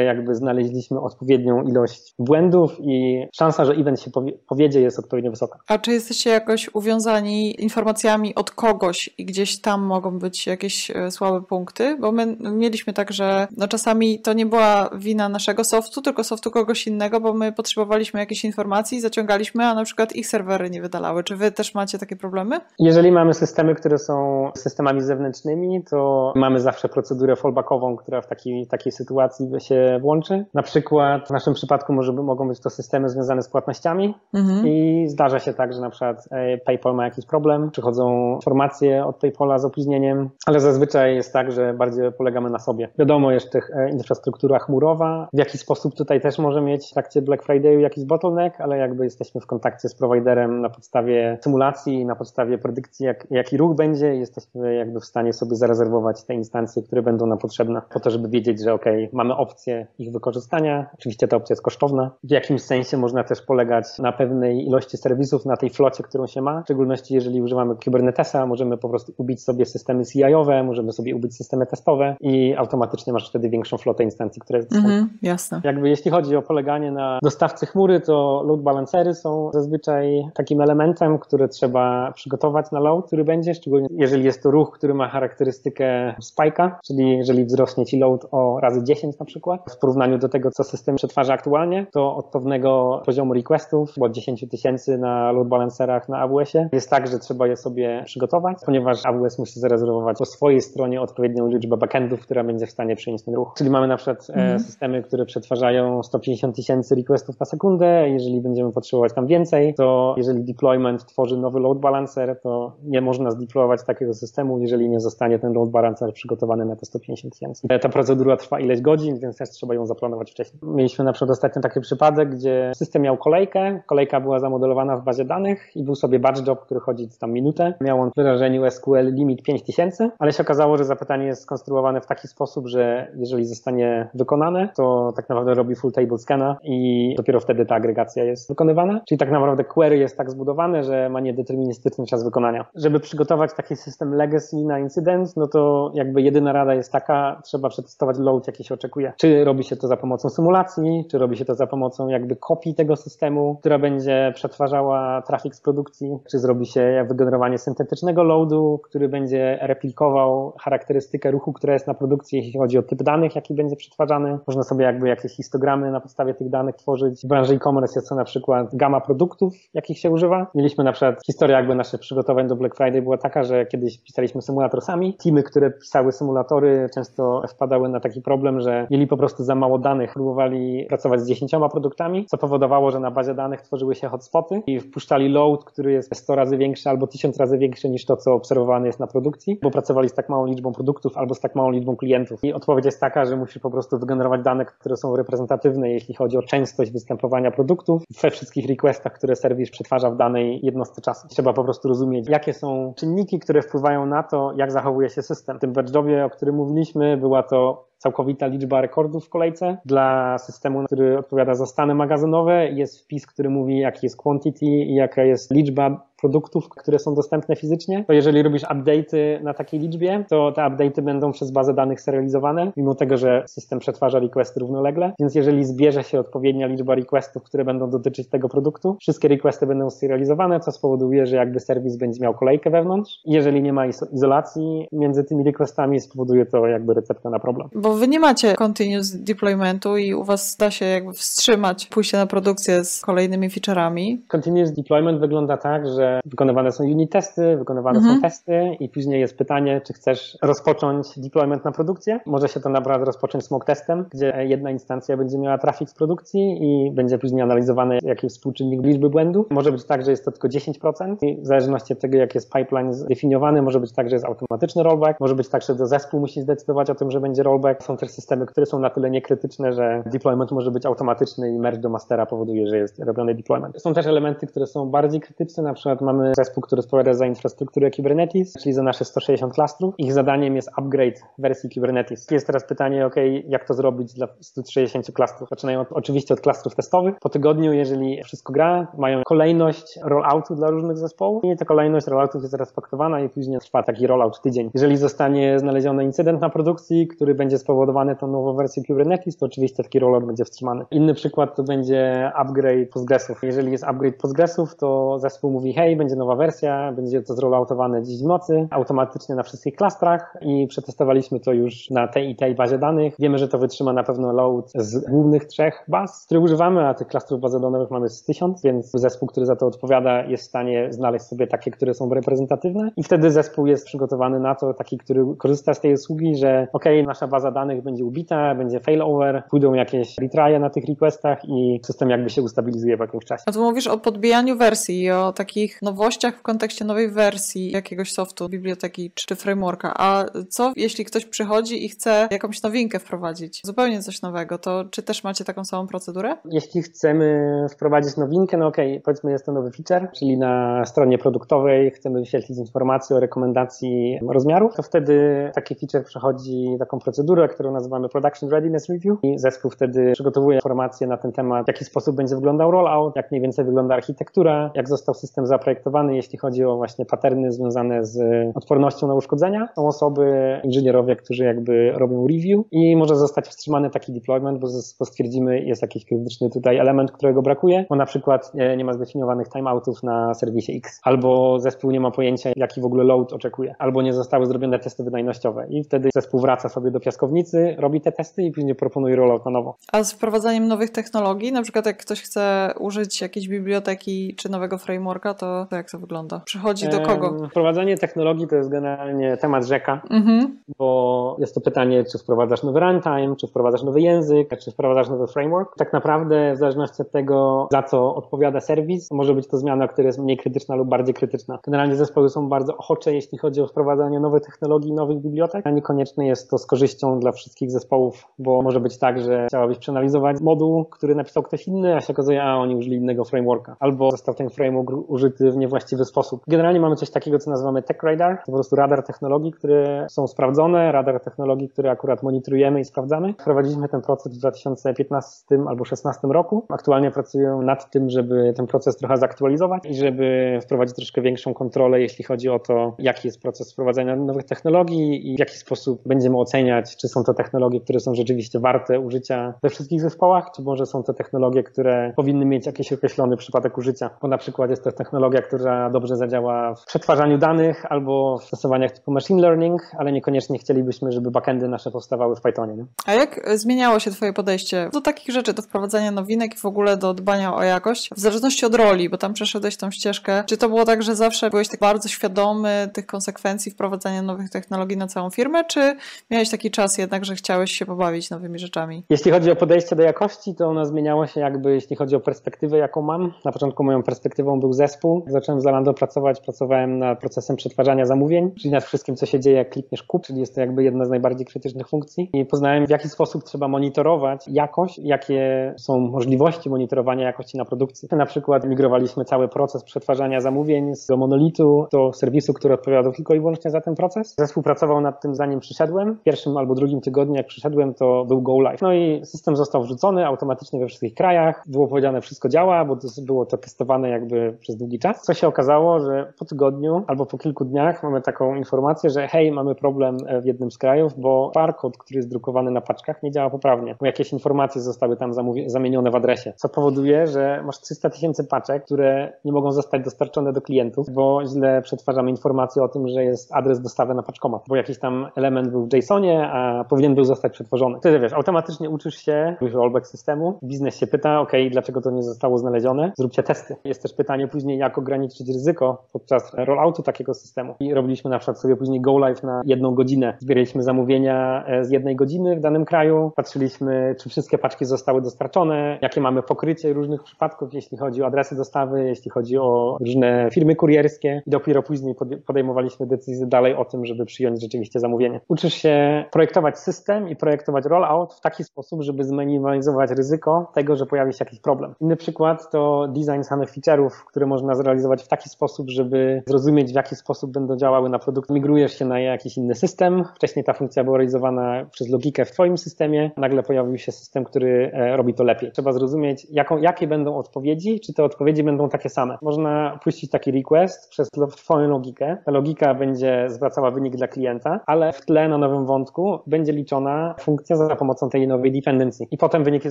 [0.06, 5.58] jakby znaleźliśmy odpowiednią ilość błędów i szansa, że event się powie powiedzie jest odpowiednio wysoka.
[5.68, 11.10] A czy jesteście jakoś uwiązani informacjami od kogoś i gdzieś tam mogą być jakieś e,
[11.10, 11.96] słabe punkty?
[12.00, 16.50] Bo my mieliśmy tak, że no czasami to nie była wina naszego softu, tylko softu
[16.50, 21.24] kogoś innego, bo my potrzebowaliśmy jakiejś informacji, zaciągaliśmy, a na przykład ich serwery nie wydalały.
[21.24, 22.60] Czy wy też macie takie problemy?
[22.78, 28.26] Jeżeli jeżeli mamy systemy, które są systemami zewnętrznymi, to mamy zawsze procedurę fallbackową, która w
[28.26, 30.44] takiej, takiej sytuacji się włączy.
[30.54, 34.66] Na przykład w naszym przypadku może, mogą być to systemy związane z płatnościami mhm.
[34.66, 39.16] i zdarza się tak, że na przykład e, PayPal ma jakiś problem, przychodzą informacje od
[39.16, 42.88] PayPala z opóźnieniem, ale zazwyczaj jest tak, że bardziej polegamy na sobie.
[42.98, 47.46] Wiadomo, jeszcze e, infrastruktura chmurowa, w jaki sposób tutaj też może mieć w trakcie Black
[47.46, 52.58] Friday'u jakiś bottleneck, ale jakby jesteśmy w kontakcie z prowajderem na podstawie symulacji, na podstawie
[52.58, 57.26] predykcji jak, jaki ruch będzie, jesteśmy jakby w stanie sobie zarezerwować te instancje, które będą
[57.26, 60.86] nam potrzebne, po to, żeby wiedzieć, że ok, mamy opcję ich wykorzystania.
[60.94, 62.10] Oczywiście ta opcja jest kosztowna.
[62.24, 66.42] W jakimś sensie można też polegać na pewnej ilości serwisów, na tej flocie, którą się
[66.42, 66.60] ma.
[66.60, 71.36] W szczególności jeżeli używamy Kubernetesa, możemy po prostu ubić sobie systemy CI-owe, możemy sobie ubić
[71.36, 74.76] systemy testowe i automatycznie masz wtedy większą flotę instancji, które są.
[74.76, 75.60] Mhm, jasne.
[75.64, 81.18] Jakby jeśli chodzi o poleganie na dostawcy chmury, to load balancery są zazwyczaj takim elementem,
[81.18, 86.14] który trzeba przygotować na load, który będzie, szczególnie jeżeli jest to ruch, który ma charakterystykę
[86.22, 90.50] spike'a, czyli jeżeli wzrośnie ci load o razy 10 na przykład, w porównaniu do tego,
[90.50, 95.48] co system przetwarza aktualnie, to od pewnego poziomu requestów, bo od 10 tysięcy na load
[95.48, 100.24] balancerach na AWS-ie, jest tak, że trzeba je sobie przygotować, ponieważ AWS musi zarezerwować po
[100.24, 103.52] swojej stronie odpowiednią liczbę backendów, która będzie w stanie przyjąć ten ruch.
[103.56, 104.60] Czyli mamy na przykład mm.
[104.60, 110.44] systemy, które przetwarzają 150 tysięcy requestów na sekundę, jeżeli będziemy potrzebować tam więcej, to jeżeli
[110.44, 115.52] deployment tworzy nowy load balancer, to nie można zdeployować takiego systemu, jeżeli nie zostanie ten
[115.52, 117.68] load balancer przygotowany na te 150 tysięcy.
[117.80, 120.60] Ta procedura trwa ileś godzin, więc też trzeba ją zaplanować wcześniej.
[120.62, 125.24] Mieliśmy na przykład ostatnio taki przypadek, gdzie system miał kolejkę, kolejka była zamodelowana w bazie
[125.24, 127.74] danych i był sobie batch job, który chodzi tam minutę.
[127.80, 132.06] Miał on w wyrażeniu SQL limit 5000, ale się okazało, że zapytanie jest skonstruowane w
[132.06, 137.40] taki sposób, że jeżeli zostanie wykonane, to tak naprawdę robi full table scana i dopiero
[137.40, 139.00] wtedy ta agregacja jest wykonywana.
[139.08, 143.76] Czyli tak naprawdę query jest tak zbudowane, że ma niedeterministyczny czas wykonania żeby przygotować taki
[143.76, 148.64] system legacy na incydent, no to jakby jedyna rada jest taka, trzeba przetestować load, jaki
[148.64, 149.12] się oczekuje.
[149.16, 152.74] Czy robi się to za pomocą symulacji, czy robi się to za pomocą jakby kopii
[152.74, 159.08] tego systemu, która będzie przetwarzała trafik z produkcji, czy zrobi się wygenerowanie syntetycznego loadu, który
[159.08, 163.76] będzie replikował charakterystykę ruchu, która jest na produkcji, jeśli chodzi o typ danych, jaki będzie
[163.76, 164.38] przetwarzany.
[164.46, 167.24] Można sobie jakby jakieś histogramy na podstawie tych danych tworzyć.
[167.24, 170.46] W branży e-commerce jest to na przykład gama produktów, jakich się używa.
[170.54, 174.42] Mieliśmy na przykład historię jakby naszych przygotowań do Black Friday była taka, że kiedyś pisaliśmy
[174.42, 175.14] symulator sami.
[175.24, 179.78] Teamy, które pisały symulatory, często wpadały na taki problem, że mieli po prostu za mało
[179.78, 180.12] danych.
[180.12, 184.80] Próbowali pracować z dziesięcioma produktami, co powodowało, że na bazie danych tworzyły się hotspoty i
[184.80, 188.86] wpuszczali load, który jest 100 razy większy albo 1000 razy większy niż to, co obserwowane
[188.86, 191.96] jest na produkcji, bo pracowali z tak małą liczbą produktów albo z tak małą liczbą
[191.96, 192.44] klientów.
[192.44, 196.36] I odpowiedź jest taka, że musisz po prostu wygenerować dane, które są reprezentatywne, jeśli chodzi
[196.36, 201.28] o częstość występowania produktów we wszystkich requestach, które serwis przetwarza w danej jednostce czasu.
[201.28, 205.56] Trzeba po prostu rozumieć, jakie są czynniki, które wpływają na to, jak zachowuje się system.
[205.56, 209.76] W tym batchdobie, o którym mówiliśmy, była to całkowita liczba rekordów w kolejce.
[209.84, 214.94] Dla systemu, który odpowiada za stany magazynowe jest wpis, który mówi jaki jest quantity i
[214.94, 220.24] jaka jest liczba produktów, które są dostępne fizycznie, to jeżeli robisz update'y na takiej liczbie,
[220.28, 225.12] to te update'y będą przez bazę danych serializowane, mimo tego, że system przetwarza requesty równolegle.
[225.20, 229.90] Więc jeżeli zbierze się odpowiednia liczba requestów, które będą dotyczyć tego produktu, wszystkie requesty będą
[229.90, 233.20] serializowane, co spowoduje, że jakby serwis będzie miał kolejkę wewnątrz.
[233.24, 237.68] Jeżeli nie ma izolacji między tymi requestami, spowoduje to jakby receptę na problem.
[237.74, 242.26] Bo wy nie macie continuous deploymentu i u was da się jakby wstrzymać pójście na
[242.26, 244.16] produkcję z kolejnymi feature'ami.
[244.28, 248.14] Continuous deployment wygląda tak, że wykonywane są unit testy, wykonywane mhm.
[248.14, 252.20] są testy i później jest pytanie, czy chcesz rozpocząć deployment na produkcję.
[252.26, 256.58] Może się to naprawdę rozpocząć smoke testem, gdzie jedna instancja będzie miała trafik z produkcji
[256.62, 259.46] i będzie później analizowany jaki jest współczynnik liczby błędu.
[259.50, 262.52] Może być tak, że jest to tylko 10% i w zależności od tego, jak jest
[262.52, 266.20] pipeline zdefiniowany, może być tak, że jest automatyczny rollback, może być tak, że to zespół
[266.20, 267.83] musi zdecydować o tym, że będzie rollback.
[267.84, 271.80] Są też systemy, które są na tyle niekrytyczne, że deployment może być automatyczny i merge
[271.80, 273.82] do mastera powoduje, że jest robiony deployment.
[273.82, 277.90] Są też elementy, które są bardziej krytyczne, na przykład mamy zespół, który odpowiada za infrastrukturę
[277.90, 279.94] Kubernetes, czyli za nasze 160 klastrów.
[279.98, 282.30] Ich zadaniem jest upgrade wersji Kubernetes.
[282.30, 283.14] Jest teraz pytanie, ok,
[283.48, 285.48] jak to zrobić dla 160 klastrów?
[285.48, 287.14] Zaczynają od, oczywiście od klastrów testowych.
[287.20, 292.42] Po tygodniu, jeżeli wszystko gra, mają kolejność rolloutu dla różnych zespołów i ta kolejność rolloutów
[292.42, 294.70] jest respektowana i później trwa taki rollout tydzień.
[294.74, 299.82] Jeżeli zostanie znaleziony incydent na produkcji, który będzie spowodowany tą nową wersją Kubernetes, to oczywiście
[299.82, 300.84] taki rollout będzie wstrzymany.
[300.90, 303.42] Inny przykład to będzie upgrade Postgresów.
[303.42, 308.22] Jeżeli jest upgrade Postgresów, to zespół mówi, hej, będzie nowa wersja, będzie to zroloutowane dziś
[308.22, 312.78] w nocy, automatycznie na wszystkich klastrach i przetestowaliśmy to już na tej i tej bazie
[312.78, 313.14] danych.
[313.18, 317.06] Wiemy, że to wytrzyma na pewno load z głównych trzech baz, które używamy, a tych
[317.06, 321.24] klastrów bazodonowych mamy z tysiąc, więc zespół, który za to odpowiada jest w stanie znaleźć
[321.24, 325.74] sobie takie, które są reprezentatywne i wtedy zespół jest przygotowany na to, taki, który korzysta
[325.74, 330.58] z tej usługi, że ok, nasza baza danych będzie ubita, będzie failover, pójdą jakieś retryje
[330.58, 333.42] na tych requestach i system jakby się ustabilizuje w jakimś czasie.
[333.46, 338.12] A tu mówisz o podbijaniu wersji i o takich nowościach, w kontekście nowej wersji jakiegoś
[338.12, 339.94] softu, biblioteki czy frameworka.
[339.96, 345.02] A co jeśli ktoś przychodzi i chce jakąś nowinkę wprowadzić, zupełnie coś nowego, to czy
[345.02, 346.36] też macie taką samą procedurę?
[346.44, 351.18] Jeśli chcemy wprowadzić nowinkę, no okej, okay, powiedzmy jest to nowy feature, czyli na stronie
[351.18, 357.72] produktowej chcemy wyświetlić informacje o rekomendacji rozmiarów, to wtedy taki feature przechodzi taką procedurę, którą
[357.72, 362.16] nazywamy Production Readiness Review i zespół wtedy przygotowuje informacje na ten temat, w jaki sposób
[362.16, 366.76] będzie wyglądał rollout, jak mniej więcej wygląda architektura, jak został system zaprojektowany, jeśli chodzi o
[366.76, 368.20] właśnie paterny związane z
[368.56, 369.68] odpornością na uszkodzenia.
[369.76, 374.68] Są osoby, inżynierowie, którzy jakby robią review i może zostać wstrzymany taki deployment, bo,
[375.04, 380.02] stwierdzimy, jest jakiś krytyczny tutaj element, którego brakuje, bo na przykład nie ma zdefiniowanych timeoutów
[380.02, 384.12] na serwisie X, albo zespół nie ma pojęcia, jaki w ogóle load oczekuje, albo nie
[384.12, 387.00] zostały zrobione testy wydajnościowe i wtedy zespół wraca sobie do
[387.34, 389.76] piaskownicy, robi te testy i później proponuje rollout na nowo.
[389.92, 394.78] A z wprowadzaniem nowych technologii, na przykład jak ktoś chce użyć jakiejś biblioteki czy nowego
[394.78, 396.40] frameworka, to, to jak to wygląda?
[396.44, 397.48] Przychodzi do kogo?
[397.50, 400.58] Wprowadzanie technologii to jest generalnie temat rzeka, mhm.
[400.78, 405.26] bo jest to pytanie, czy wprowadzasz nowy runtime, czy wprowadzasz nowy język, czy wprowadzasz nowy
[405.26, 405.76] framework.
[405.76, 410.06] Tak naprawdę w zależności od tego, za co odpowiada serwis, może być to zmiana, która
[410.06, 411.58] jest mniej krytyczna lub bardziej krytyczna.
[411.64, 416.26] Generalnie zespoły są bardzo ochocze, jeśli chodzi o wprowadzanie nowych technologii, nowych bibliotek, a niekoniecznie
[416.26, 420.84] jest to z korzyścią dla wszystkich zespołów, bo może być tak, że chciałabyś przeanalizować moduł,
[420.84, 424.50] który napisał ktoś inny, a się okazuje, a oni użyli innego frameworka, albo został ten
[424.50, 426.42] framework użyty w niewłaściwy sposób.
[426.48, 428.36] Generalnie mamy coś takiego, co nazywamy Tech Radar.
[428.38, 433.34] To po prostu radar technologii, które są sprawdzone, radar technologii, które akurat monitorujemy i sprawdzamy.
[433.40, 436.66] Wprowadziliśmy ten proces w 2015 albo 2016 roku.
[436.68, 442.00] Aktualnie pracuję nad tym, żeby ten proces trochę zaktualizować i żeby wprowadzić troszkę większą kontrolę,
[442.00, 446.38] jeśli chodzi o to, jaki jest proces wprowadzania nowych technologii i w jaki sposób będziemy
[446.38, 450.86] oceniać, czy są to technologie, które są rzeczywiście warte użycia we wszystkich zespołach, czy może
[450.86, 454.92] są to technologie, które powinny mieć jakiś określony przypadek użycia, bo na przykład jest to
[454.92, 460.58] technologia, która dobrze zadziała w przetwarzaniu danych albo w stosowaniach typu machine learning, ale niekoniecznie
[460.58, 462.74] chcielibyśmy, żeby backendy nasze powstawały w Pythonie.
[462.76, 462.84] Nie?
[463.06, 466.96] A jak zmieniało się Twoje podejście do takich rzeczy, do wprowadzania nowinek i w ogóle
[466.96, 470.44] do dbania o jakość, w zależności od roli, bo tam przeszedłeś tą ścieżkę.
[470.46, 474.96] Czy to było tak, że zawsze byłeś tak bardzo świadomy tych konsekwencji wprowadzania nowych technologii
[474.96, 475.96] na całą firmę, czy
[476.30, 479.04] miałeś taki czas jednak, że chciałeś się pobawić nowymi rzeczami?
[479.10, 482.78] Jeśli chodzi o podejście do jakości, to ono zmieniało się jakby, jeśli chodzi o perspektywę,
[482.78, 483.32] jaką mam.
[483.44, 485.24] Na początku moją perspektywą był zespół.
[485.26, 489.56] Zacząłem z Zalando pracować, pracowałem nad procesem przetwarzania zamówień, czyli nad wszystkim, co się dzieje,
[489.56, 492.30] jak klikniesz kup, czyli jest to jakby jedna z najbardziej krytycznych funkcji.
[492.32, 498.08] I poznałem, w jaki sposób trzeba monitorować jakość, jakie są możliwości monitorowania jakości na produkcji.
[498.12, 503.38] Na przykład migrowaliśmy cały proces przetwarzania zamówień z monolitu do serwisu, który odpowiadał tylko i
[503.40, 504.34] wyłącznie za ten proces.
[504.38, 506.14] Zespół pracował nad tym, zanim przyszedłem.
[506.14, 508.82] W pierwszym albo drugim drugim tygodniu, jak przyszedłem, to był go live.
[508.82, 511.64] No i system został wrzucony automatycznie we wszystkich krajach.
[511.66, 515.22] Było powiedziane, wszystko działa, bo to było to testowane jakby przez długi czas.
[515.22, 519.52] Co się okazało, że po tygodniu albo po kilku dniach mamy taką informację, że hej,
[519.52, 523.30] mamy problem e, w jednym z krajów, bo barcode, który jest drukowany na paczkach, nie
[523.30, 525.32] działa poprawnie, bo jakieś informacje zostały tam
[525.66, 530.52] zamienione w adresie, co powoduje, że masz 300 tysięcy paczek, które nie mogą zostać dostarczone
[530.52, 534.76] do klientów, bo źle przetwarzamy informacje o tym, że jest adres dostawy na paczkomat, bo
[534.76, 537.98] jakiś tam element był w JSONie, a powinien był zostać przetworzony.
[537.98, 542.58] Wtedy wiesz, automatycznie uczysz się rollback systemu, biznes się pyta, ok, dlaczego to nie zostało
[542.58, 543.76] znalezione, zróbcie testy.
[543.84, 547.74] Jest też pytanie później, jak ograniczyć ryzyko podczas rolloutu takiego systemu.
[547.80, 550.36] I robiliśmy na przykład sobie później go live na jedną godzinę.
[550.40, 555.98] Zbieraliśmy zamówienia e, z jednej godziny w danym kraju, patrzyliśmy, czy wszystkie paczki zostały dostarczone,
[556.02, 560.76] jakie mamy pokrycie różnych przypadków, jeśli chodzi o adresy dostawy, jeśli chodzi o różne firmy
[560.76, 562.14] kurierskie i dopiero później
[562.46, 565.40] podejmowaliśmy decyzję dalej o tym, żeby przyjąć rzeczywiście zamówienie.
[565.48, 571.06] Uczysz się projektować system i projektować rollout w taki sposób, żeby zminimalizować ryzyko tego, że
[571.06, 571.94] pojawi się jakiś problem.
[572.00, 576.94] Inny przykład to design samych feature'ów, które można zrealizować w taki sposób, żeby zrozumieć, w
[576.94, 578.50] jaki sposób będą działały na produkt.
[578.50, 580.24] Migrujesz się na jakiś inny system.
[580.36, 583.30] Wcześniej ta funkcja była realizowana przez logikę w Twoim systemie.
[583.36, 585.72] Nagle pojawił się system, który e, robi to lepiej.
[585.72, 589.38] Trzeba zrozumieć, jaką, jakie będą odpowiedzi, czy te odpowiedzi będą takie same.
[589.42, 592.36] Można puścić taki request przez Twoją logikę.
[592.44, 597.34] Ta logika będzie zwracała wynik dla klienta, ale w tle na nowym wątku będzie liczona
[597.40, 599.90] funkcja za pomocą tej nowej dependency i potem wyniki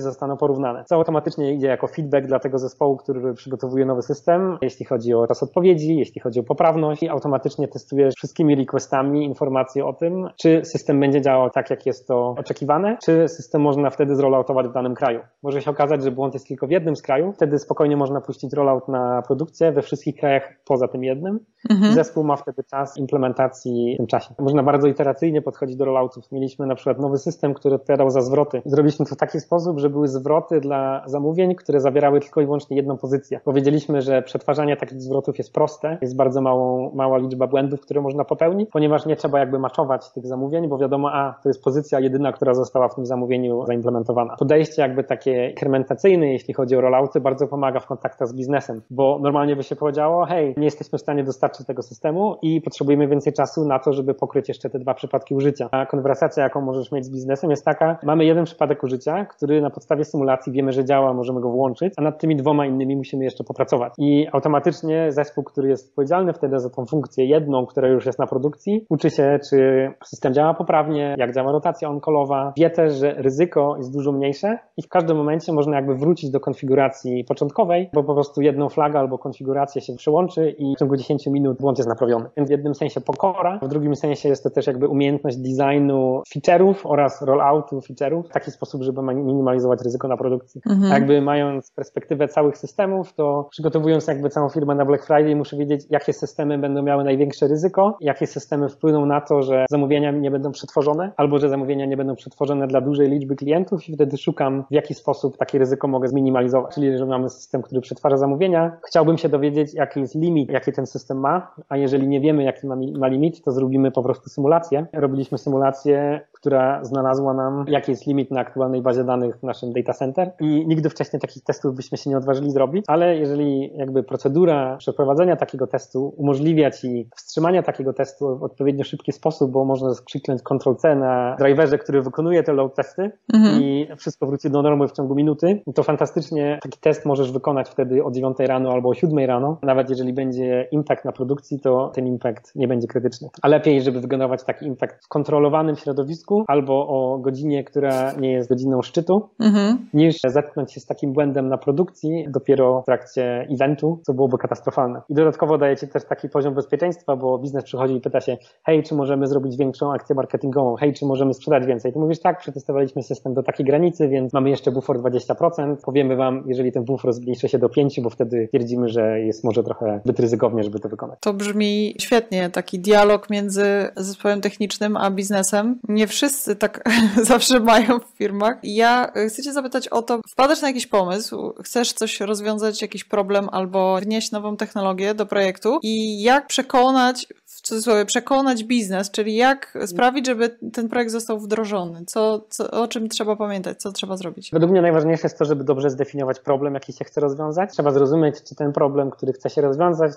[0.00, 0.84] zostaną porównane.
[0.84, 5.26] Co automatycznie idzie jako feedback dla tego zespołu, który przygotowuje nowy system, jeśli chodzi o
[5.26, 10.64] czas odpowiedzi, jeśli chodzi o poprawność i automatycznie testujesz wszystkimi requestami informacje o tym, czy
[10.64, 14.94] system będzie działał tak, jak jest to oczekiwane, czy system można wtedy zroloutować w danym
[14.94, 15.20] kraju.
[15.42, 18.52] Może się okazać, że błąd jest tylko w jednym z krajów, wtedy spokojnie można puścić
[18.52, 21.40] rollout na produkcję we wszystkich krajach poza tym jednym.
[21.70, 21.92] Mhm.
[21.92, 24.34] Zespół ma wtedy czas implementacji w tym czasie.
[24.38, 26.32] Można bardzo iteracyjnie podchodzić do rolloutów.
[26.32, 28.62] Mieliśmy na przykład nowy system, który odpowiadał za zwroty.
[28.64, 32.76] Zrobiliśmy to w taki sposób, że były zwroty dla zamówień, które zawierały tylko i wyłącznie
[32.76, 33.40] jedną pozycję.
[33.44, 38.24] Powiedzieliśmy, że przetwarzanie takich zwrotów jest proste, jest bardzo małą, mała liczba błędów, które można
[38.24, 42.32] popełnić, ponieważ nie trzeba jakby maczować tych zamówień, bo wiadomo, a to jest pozycja jedyna,
[42.32, 44.36] która została w tym zamówieniu zaimplementowana.
[44.38, 49.18] Podejście jakby takie inkrementacyjne, jeśli chodzi o rollouty, bardzo pomaga w kontaktach z biznesem, bo
[49.22, 53.32] normalnie by się powiedziało, hej, nie jesteśmy w stanie dostarczyć tego systemu i potrzebujemy więcej
[53.32, 55.68] czasu na to, żeby pokryć jeszcze te dwa przypadki użycia.
[55.70, 59.70] A konwersacja, jaką możesz mieć z biznesem jest taka, mamy jeden przypadek użycia, który na
[59.70, 63.44] podstawie symulacji wiemy, że działa, możemy go włączyć, a nad tymi dwoma innymi musimy jeszcze
[63.44, 63.92] popracować.
[63.98, 68.26] I automatycznie zespół, który jest odpowiedzialny wtedy za tą funkcję jedną, która już jest na
[68.26, 72.52] produkcji, uczy się, czy system działa poprawnie, jak działa rotacja on-callowa.
[72.56, 76.40] Wie też, że ryzyko jest dużo mniejsze i w każdym momencie można jakby wrócić do
[76.40, 81.26] konfiguracji początkowej, bo po prostu jedną flagę albo konfigurację się przełączy i w ciągu 10
[81.26, 82.24] minut błąd jest naprawiony.
[82.36, 86.74] Więc w jednym sensie pokora, w drugim sensie jest to też jakby umiejętność designu feature'ów
[86.84, 90.60] oraz rolloutu feature'ów w taki sposób, żeby minimalizować ryzyko na produkcji.
[90.70, 90.92] Mhm.
[90.92, 95.86] Jakby mając perspektywę całych systemów, to przygotowując jakby całą firmę na Black Friday, muszę wiedzieć,
[95.90, 100.52] jakie systemy będą miały największe ryzyko, jakie systemy wpłyną na to, że zamówienia nie będą
[100.52, 104.74] przetworzone, albo że zamówienia nie będą przetworzone dla dużej liczby klientów i wtedy szukam, w
[104.74, 106.74] jaki sposób takie ryzyko mogę zminimalizować.
[106.74, 110.86] Czyli, że mamy system, który przetwarza zamówienia, chciałbym się dowiedzieć, jaki jest limit, jaki ten
[110.86, 114.86] system ma, a jeżeli nie wiemy, jaki ma, ma limit, to zrobimy po prostu symulację.
[114.92, 119.92] Robiliśmy symulację, która znalazła nam, jaki jest limit na aktualnej bazie danych w naszym data
[119.92, 124.76] center i nigdy wcześniej takich testów byśmy się nie odważyli zrobić, ale jeżeli jakby procedura
[124.76, 130.42] przeprowadzenia takiego testu umożliwia ci wstrzymania takiego testu w odpowiednio szybki sposób, bo można skrzyknąć
[130.42, 133.62] Ctrl-C na driverze, który wykonuje te load testy mhm.
[133.62, 138.04] i wszystko wróci do normy w ciągu minuty, to fantastycznie taki test możesz wykonać wtedy
[138.04, 139.58] o 9 rano albo o 7 rano.
[139.62, 143.28] Nawet jeżeli będzie impact na produkcji, to ten impact nie będzie krytyczny.
[143.42, 146.13] A lepiej, żeby wygenerować taki impact w kontrolowanym środowisku
[146.46, 149.78] albo o godzinie, która nie jest godziną szczytu, mhm.
[149.94, 155.00] niż zetknąć się z takim błędem na produkcji dopiero w trakcie eventu, co byłoby katastrofalne.
[155.08, 158.94] I dodatkowo dajecie też taki poziom bezpieczeństwa, bo biznes przychodzi i pyta się, hej, czy
[158.94, 161.92] możemy zrobić większą akcję marketingową, hej, czy możemy sprzedać więcej.
[161.92, 165.76] Ty mówisz, tak, przetestowaliśmy system do takiej granicy, więc mamy jeszcze bufor 20%.
[165.84, 169.62] Powiemy wam, jeżeli ten bufor zmniejszy się do 5, bo wtedy twierdzimy, że jest może
[169.62, 171.18] trochę zbyt ryzykownie, żeby to wykonać.
[171.20, 173.64] To brzmi świetnie, taki dialog między
[173.96, 175.78] zespołem technicznym a biznesem.
[175.94, 176.88] Nie wszyscy tak
[177.22, 178.56] zawsze mają w firmach.
[178.62, 183.48] Ja chcę cię zapytać o to, wpadasz na jakiś pomysł, chcesz coś rozwiązać, jakiś problem
[183.52, 187.26] albo wnieść nową technologię do projektu i jak przekonać
[187.68, 192.04] cudzysłowie przekonać biznes, czyli jak sprawić, żeby ten projekt został wdrożony?
[192.06, 193.78] Co, co, o czym trzeba pamiętać?
[193.78, 194.50] Co trzeba zrobić?
[194.52, 197.72] Według mnie najważniejsze jest to, żeby dobrze zdefiniować problem, jaki się chce rozwiązać.
[197.72, 200.12] Trzeba zrozumieć, czy ten problem, który chce się rozwiązać,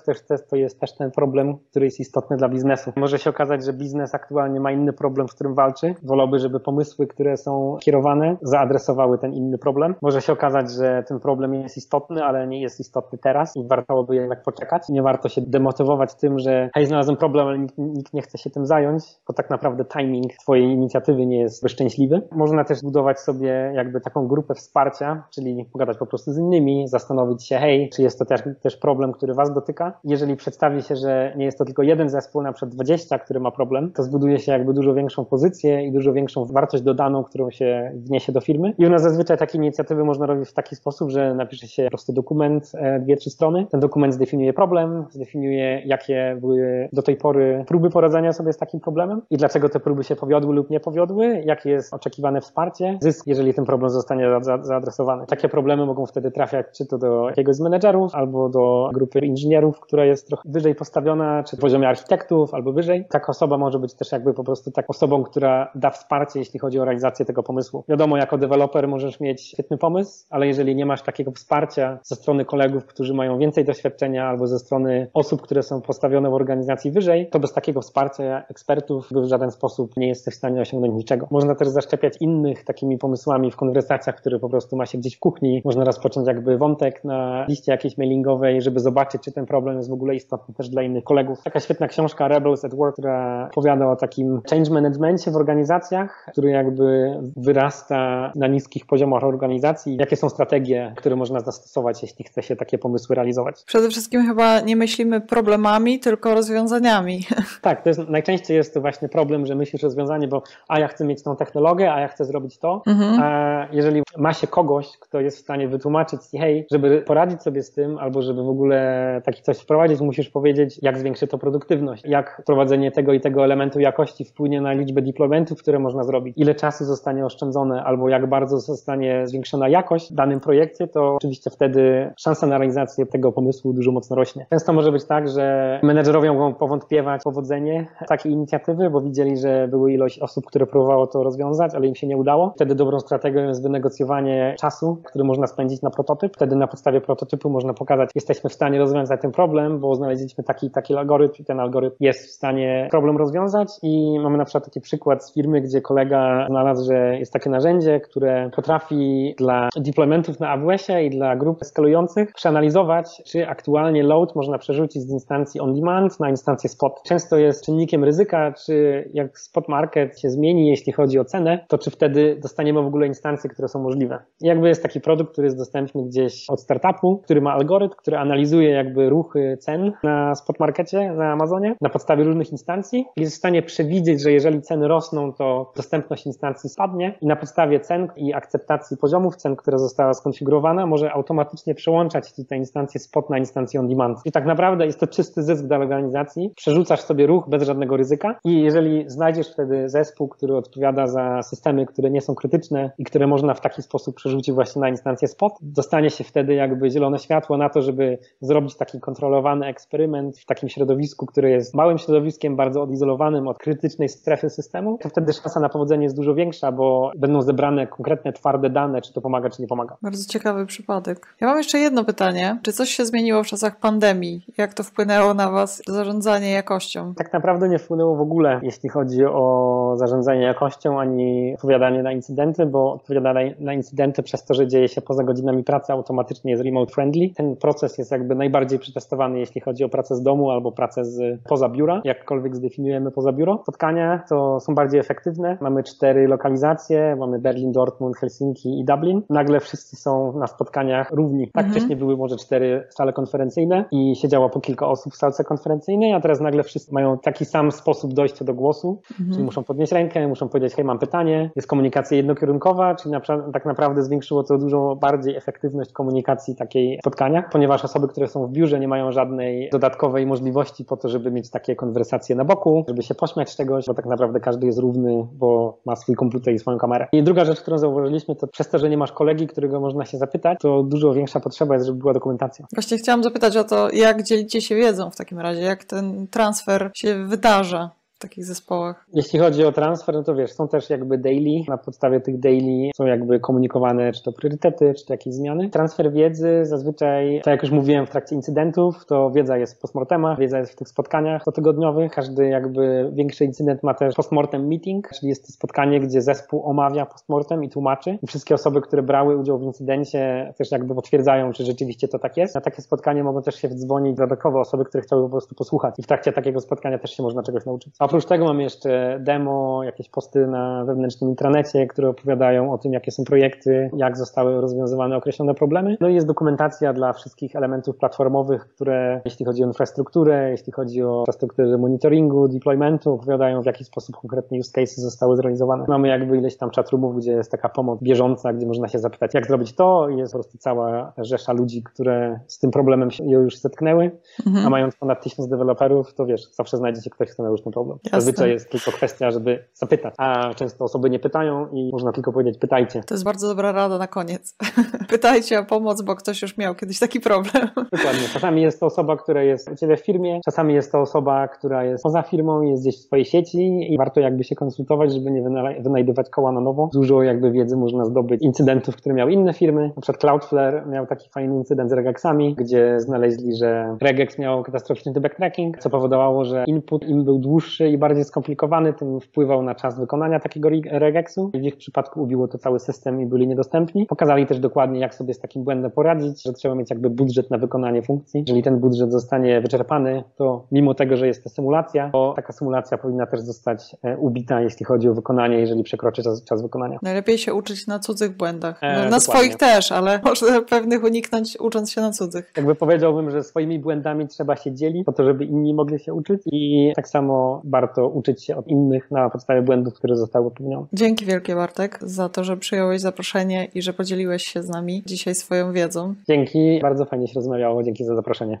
[0.50, 2.92] to jest też ten problem, który jest istotny dla biznesu.
[2.96, 5.94] Może się okazać, że biznes aktualnie ma inny problem, z którym walczy.
[6.02, 9.94] Wolałby, żeby pomysły, które są kierowane, zaadresowały ten inny problem.
[10.02, 14.04] Może się okazać, że ten problem jest istotny, ale nie jest istotny teraz i warto
[14.04, 14.88] by jednak poczekać.
[14.88, 18.50] Nie warto się demotywować tym, że hej, znalazłem problem, ale nikt, nikt nie chce się
[18.50, 22.22] tym zająć, bo tak naprawdę timing twojej inicjatywy nie jest szczęśliwy.
[22.32, 27.46] Można też budować sobie jakby taką grupę wsparcia, czyli pogadać po prostu z innymi, zastanowić
[27.46, 29.92] się, hej, czy jest to też, też problem, który was dotyka.
[30.04, 33.50] Jeżeli przedstawi się, że nie jest to tylko jeden zespół, na przykład 20, który ma
[33.50, 37.92] problem, to zbuduje się jakby dużo większą pozycję i dużo większą wartość dodaną, którą się
[37.94, 38.74] wniesie do firmy.
[38.78, 41.90] I u nas zazwyczaj takie inicjatywy można robić w taki sposób, że napisze się po
[41.90, 43.66] prostu dokument, e, dwie, trzy strony.
[43.70, 47.27] Ten dokument zdefiniuje problem, zdefiniuje jakie były do tej pory
[47.66, 51.42] próby poradzenia sobie z takim problemem i dlaczego te próby się powiodły lub nie powiodły,
[51.44, 54.30] jakie jest oczekiwane wsparcie, zysk, jeżeli ten problem zostanie
[54.62, 55.26] zaadresowany.
[55.26, 59.80] Takie problemy mogą wtedy trafiać czy to do jakiegoś z menedżerów, albo do grupy inżynierów,
[59.80, 63.04] która jest trochę wyżej postawiona, czy w poziomie architektów, albo wyżej.
[63.10, 66.80] Taka osoba może być też jakby po prostu tak osobą, która da wsparcie, jeśli chodzi
[66.80, 67.84] o realizację tego pomysłu.
[67.88, 72.44] Wiadomo, jako deweloper możesz mieć świetny pomysł, ale jeżeli nie masz takiego wsparcia ze strony
[72.44, 77.17] kolegów, którzy mają więcej doświadczenia, albo ze strony osób, które są postawione w organizacji wyżej,
[77.26, 81.28] to bez takiego wsparcia ekspertów w żaden sposób nie jesteś w stanie osiągnąć niczego.
[81.30, 85.20] Można też zaszczepiać innych takimi pomysłami w konwersacjach, które po prostu ma się gdzieś w
[85.20, 85.62] kuchni.
[85.64, 89.92] Można rozpocząć jakby wątek na liście jakiejś mailingowej, żeby zobaczyć, czy ten problem jest w
[89.92, 91.42] ogóle istotny też dla innych kolegów.
[91.44, 96.50] Taka świetna książka Rebels at Work, która opowiada o takim change managementie w organizacjach, który
[96.50, 99.96] jakby wyrasta na niskich poziomach organizacji.
[100.00, 103.64] Jakie są strategie, które można zastosować, jeśli chce się takie pomysły realizować?
[103.64, 106.97] Przede wszystkim chyba nie myślimy problemami, tylko rozwiązaniami.
[107.62, 111.04] Tak, to jest, najczęściej jest to właśnie problem, że myślisz rozwiązanie, bo a ja chcę
[111.04, 112.82] mieć tą technologię, a ja chcę zrobić to.
[112.86, 113.20] Mhm.
[113.22, 117.72] A jeżeli ma się kogoś, kto jest w stanie wytłumaczyć, hej, żeby poradzić sobie z
[117.72, 122.40] tym, albo żeby w ogóle taki coś wprowadzić, musisz powiedzieć, jak zwiększy to produktywność, jak
[122.42, 126.84] wprowadzenie tego i tego elementu jakości wpłynie na liczbę deploymentów, które można zrobić, ile czasu
[126.84, 132.46] zostanie oszczędzone, albo jak bardzo zostanie zwiększona jakość w danym projekcie, to oczywiście wtedy szansa
[132.46, 134.46] na realizację tego pomysłu dużo mocno rośnie.
[134.50, 139.68] Często może być tak, że menedżerowie mogą powątpiewać w powodzenie takiej inicjatywy, bo widzieli, że
[139.68, 142.52] były ilość osób, które próbowało to rozwiązać, ale im się nie udało.
[142.56, 146.34] Wtedy dobrą strategią jest wynegocjowanie czasu, który można spędzić na prototyp.
[146.34, 150.70] Wtedy na podstawie prototypu można pokazać, jesteśmy w stanie rozwiązać ten problem, bo znaleźliśmy taki
[150.70, 154.80] taki algorytm i ten algorytm jest w stanie problem rozwiązać i mamy na przykład taki
[154.80, 160.48] przykład z firmy, gdzie kolega znalazł, że jest takie narzędzie, które potrafi dla deploymentów na
[160.48, 166.20] AWS-ie i dla grup skalujących przeanalizować, czy aktualnie load można przerzucić z instancji on demand
[166.20, 167.02] na instancję spot.
[167.02, 171.78] Często jest czynnikiem ryzyka, czy jak spot market się zmieni, jeśli chodzi o cenę, to
[171.78, 174.18] czy wtedy dostaniemy w ogóle instancje, które są możliwe.
[174.40, 178.16] I jakby jest taki produkt, który jest dostępny gdzieś od startupu, który ma algorytm, który
[178.16, 183.38] analizuje jakby ruchy cen na spot markecie, na Amazonie, na podstawie różnych instancji jest w
[183.38, 188.34] stanie przewidzieć, że jeżeli ceny rosną, to dostępność instancji spadnie i na podstawie cen i
[188.34, 193.88] akceptacji poziomów cen, która została skonfigurowana, może automatycznie przełączać te instancje spot na instancje on
[193.88, 194.18] demand.
[194.24, 196.52] I tak naprawdę jest to czysty zysk dla organizacji.
[196.68, 201.86] Przerzucasz sobie ruch bez żadnego ryzyka i jeżeli znajdziesz wtedy zespół, który odpowiada za systemy,
[201.86, 205.52] które nie są krytyczne i które można w taki sposób przerzucić właśnie na instancję spot,
[205.62, 210.68] dostanie się wtedy jakby zielone światło na to, żeby zrobić taki kontrolowany eksperyment w takim
[210.68, 215.68] środowisku, które jest małym środowiskiem, bardzo odizolowanym od krytycznej strefy systemu, to wtedy szansa na
[215.68, 219.68] powodzenie jest dużo większa, bo będą zebrane konkretne, twarde dane, czy to pomaga, czy nie
[219.68, 219.96] pomaga.
[220.02, 221.34] Bardzo ciekawy przypadek.
[221.40, 222.58] Ja mam jeszcze jedno pytanie.
[222.62, 224.44] Czy coś się zmieniło w czasach pandemii?
[224.58, 227.14] Jak to wpłynęło na Was zarządzanie jakością?
[227.14, 232.66] Tak naprawdę nie wpłynęło w ogóle, jeśli chodzi o zarządzanie jakością, ani odpowiadanie na incydenty,
[232.66, 236.92] bo odpowiadanie na incydenty przez to, że dzieje się poza godzinami pracy, automatycznie jest remote
[236.92, 237.30] friendly.
[237.36, 241.42] Ten proces jest jakby najbardziej przetestowany, jeśli chodzi o pracę z domu albo pracę z
[241.48, 243.58] poza biura, jakkolwiek zdefiniujemy poza biuro.
[243.62, 245.58] Spotkania to są bardziej efektywne.
[245.60, 249.22] Mamy cztery lokalizacje, mamy Berlin, Dortmund, Helsinki i Dublin.
[249.30, 251.50] Nagle wszyscy są na spotkaniach równi.
[251.54, 251.72] Tak mhm.
[251.72, 256.20] wcześniej były może cztery sale konferencyjne i siedziało po kilka osób w salce konferencyjnej, a
[256.20, 259.30] teraz nagle wszyscy mają taki sam sposób dojścia do głosu, mhm.
[259.30, 261.50] czyli muszą podnieść rękę, muszą powiedzieć, hej, mam pytanie.
[261.56, 263.20] Jest komunikacja jednokierunkowa, czyli na,
[263.52, 268.50] tak naprawdę zwiększyło to dużo bardziej efektywność komunikacji takiej spotkaniach, ponieważ osoby, które są w
[268.50, 273.02] biurze nie mają żadnej dodatkowej możliwości po to, żeby mieć takie konwersacje na boku, żeby
[273.02, 276.58] się pośmiać z czegoś, bo tak naprawdę każdy jest równy, bo ma swój komputer i
[276.58, 277.06] swoją kamerę.
[277.12, 280.18] I druga rzecz, którą zauważyliśmy, to przez to, że nie masz kolegi, którego można się
[280.18, 282.66] zapytać, to dużo większa potrzeba jest, żeby była dokumentacja.
[282.74, 286.90] Właśnie chciałam zapytać o to, jak dzielicie się wiedzą w takim razie, jak ten transfer
[286.94, 289.06] się wydarza w takich zespołach?
[289.12, 291.64] Jeśli chodzi o transfer, no to wiesz, są też jakby daily.
[291.68, 295.70] Na podstawie tych daily są jakby komunikowane czy to priorytety, czy to jakieś zmiany.
[295.70, 300.38] Transfer wiedzy zazwyczaj, tak jak już mówiłem w trakcie incydentów, to wiedza jest w postmortemach,
[300.38, 302.12] wiedza jest w tych spotkaniach cotygodniowych.
[302.12, 307.06] Każdy jakby większy incydent ma też postmortem meeting, czyli jest to spotkanie, gdzie zespół omawia
[307.06, 308.18] postmortem i tłumaczy.
[308.22, 312.36] I wszystkie osoby, które brały udział w incydencie też jakby potwierdzają, czy rzeczywiście to tak
[312.36, 312.54] jest.
[312.54, 315.94] Na takie spotkanie mogą też się wdzwonić dodatkowo osoby, które chciały po prostu posłuchać.
[315.98, 317.94] I w trakcie takiego spotkania też się można czegoś nauczyć.
[317.98, 322.92] A oprócz tego mamy jeszcze demo, jakieś posty na wewnętrznym intranecie, które opowiadają o tym,
[322.92, 325.96] jakie są projekty, jak zostały rozwiązywane określone problemy.
[326.00, 331.02] No i jest dokumentacja dla wszystkich elementów platformowych, które jeśli chodzi o infrastrukturę, jeśli chodzi
[331.02, 335.84] o infrastrukturę monitoringu, deploymentu, opowiadają w jaki sposób konkretnie use cases zostały zrealizowane.
[335.88, 339.46] Mamy jakby ileś tam chatroomów, gdzie jest taka pomoc bieżąca, gdzie można się zapytać, jak
[339.46, 343.56] zrobić to i jest po prostu cała rzesza ludzi, które z tym problemem się już
[343.56, 344.10] zetknęły,
[344.46, 344.66] mhm.
[344.66, 347.97] a mając ponad tysiąc deweloperów, to wiesz, zawsze znajdziecie ktoś, kto miał już ten problem.
[348.04, 348.20] Jasne.
[348.20, 352.58] Zazwyczaj jest tylko kwestia, żeby zapytać, a często osoby nie pytają i można tylko powiedzieć
[352.58, 353.02] pytajcie.
[353.06, 354.56] To jest bardzo dobra rada na koniec.
[355.08, 357.68] pytajcie o pomoc, bo ktoś już miał kiedyś taki problem.
[357.96, 358.28] Dokładnie.
[358.32, 361.84] Czasami jest to osoba, która jest u Ciebie w firmie, czasami jest to osoba, która
[361.84, 365.42] jest poza firmą jest gdzieś w swojej sieci i warto jakby się konsultować, żeby nie
[365.80, 366.90] wynajdywać koła na nowo.
[366.92, 369.92] Dużo jakby wiedzy można zdobyć incydentów, które miały inne firmy.
[369.96, 375.12] Na przykład Cloudflare miał taki fajny incydent z regexami, gdzie znaleźli, że regex miał katastroficzny
[375.20, 380.00] backtracking, co powodowało, że input im był dłuższy i bardziej skomplikowany, tym wpływał na czas
[380.00, 381.50] wykonania takiego regexu.
[381.54, 384.06] W ich przypadku ubiło to cały system i byli niedostępni.
[384.06, 387.58] Pokazali też dokładnie, jak sobie z takim błędem poradzić, że trzeba mieć jakby budżet na
[387.58, 388.40] wykonanie funkcji.
[388.46, 392.98] Jeżeli ten budżet zostanie wyczerpany, to mimo tego, że jest to symulacja, to taka symulacja
[392.98, 396.98] powinna też zostać e, ubita, jeśli chodzi o wykonanie, jeżeli przekroczy czas, czas wykonania.
[397.02, 398.78] Najlepiej się uczyć na cudzych błędach.
[398.82, 402.52] E, no, na swoich też, ale można pewnych uniknąć ucząc się na cudzych.
[402.56, 406.42] Jakby powiedziałbym, że swoimi błędami trzeba się dzielić po to, żeby inni mogli się uczyć
[406.46, 410.86] i tak samo warto uczyć się od innych na podstawie błędów, które zostały popełnione.
[410.92, 415.34] Dzięki wielkie Bartek za to, że przyjąłeś zaproszenie i że podzieliłeś się z nami dzisiaj
[415.34, 416.14] swoją wiedzą.
[416.28, 418.58] Dzięki, bardzo fajnie się rozmawiało, dzięki za zaproszenie.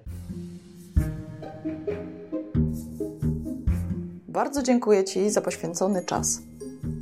[4.28, 6.42] Bardzo dziękuję Ci za poświęcony czas.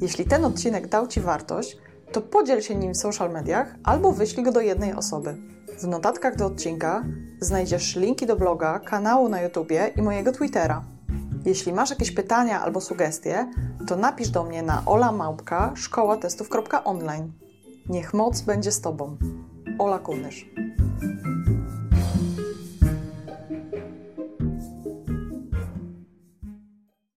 [0.02, 1.76] Jeśli ten odcinek dał Ci wartość,
[2.12, 5.34] to podziel się nim w social mediach albo wyślij go do jednej osoby.
[5.78, 7.04] W notatkach do odcinka
[7.40, 10.95] znajdziesz linki do bloga, kanału na YouTubie i mojego Twittera.
[11.45, 13.51] Jeśli masz jakieś pytania albo sugestie,
[13.87, 17.32] to napisz do mnie na olamałpka szkołatestów.online.
[17.89, 19.16] Niech moc będzie z Tobą.
[19.78, 20.47] Ola Kunysz.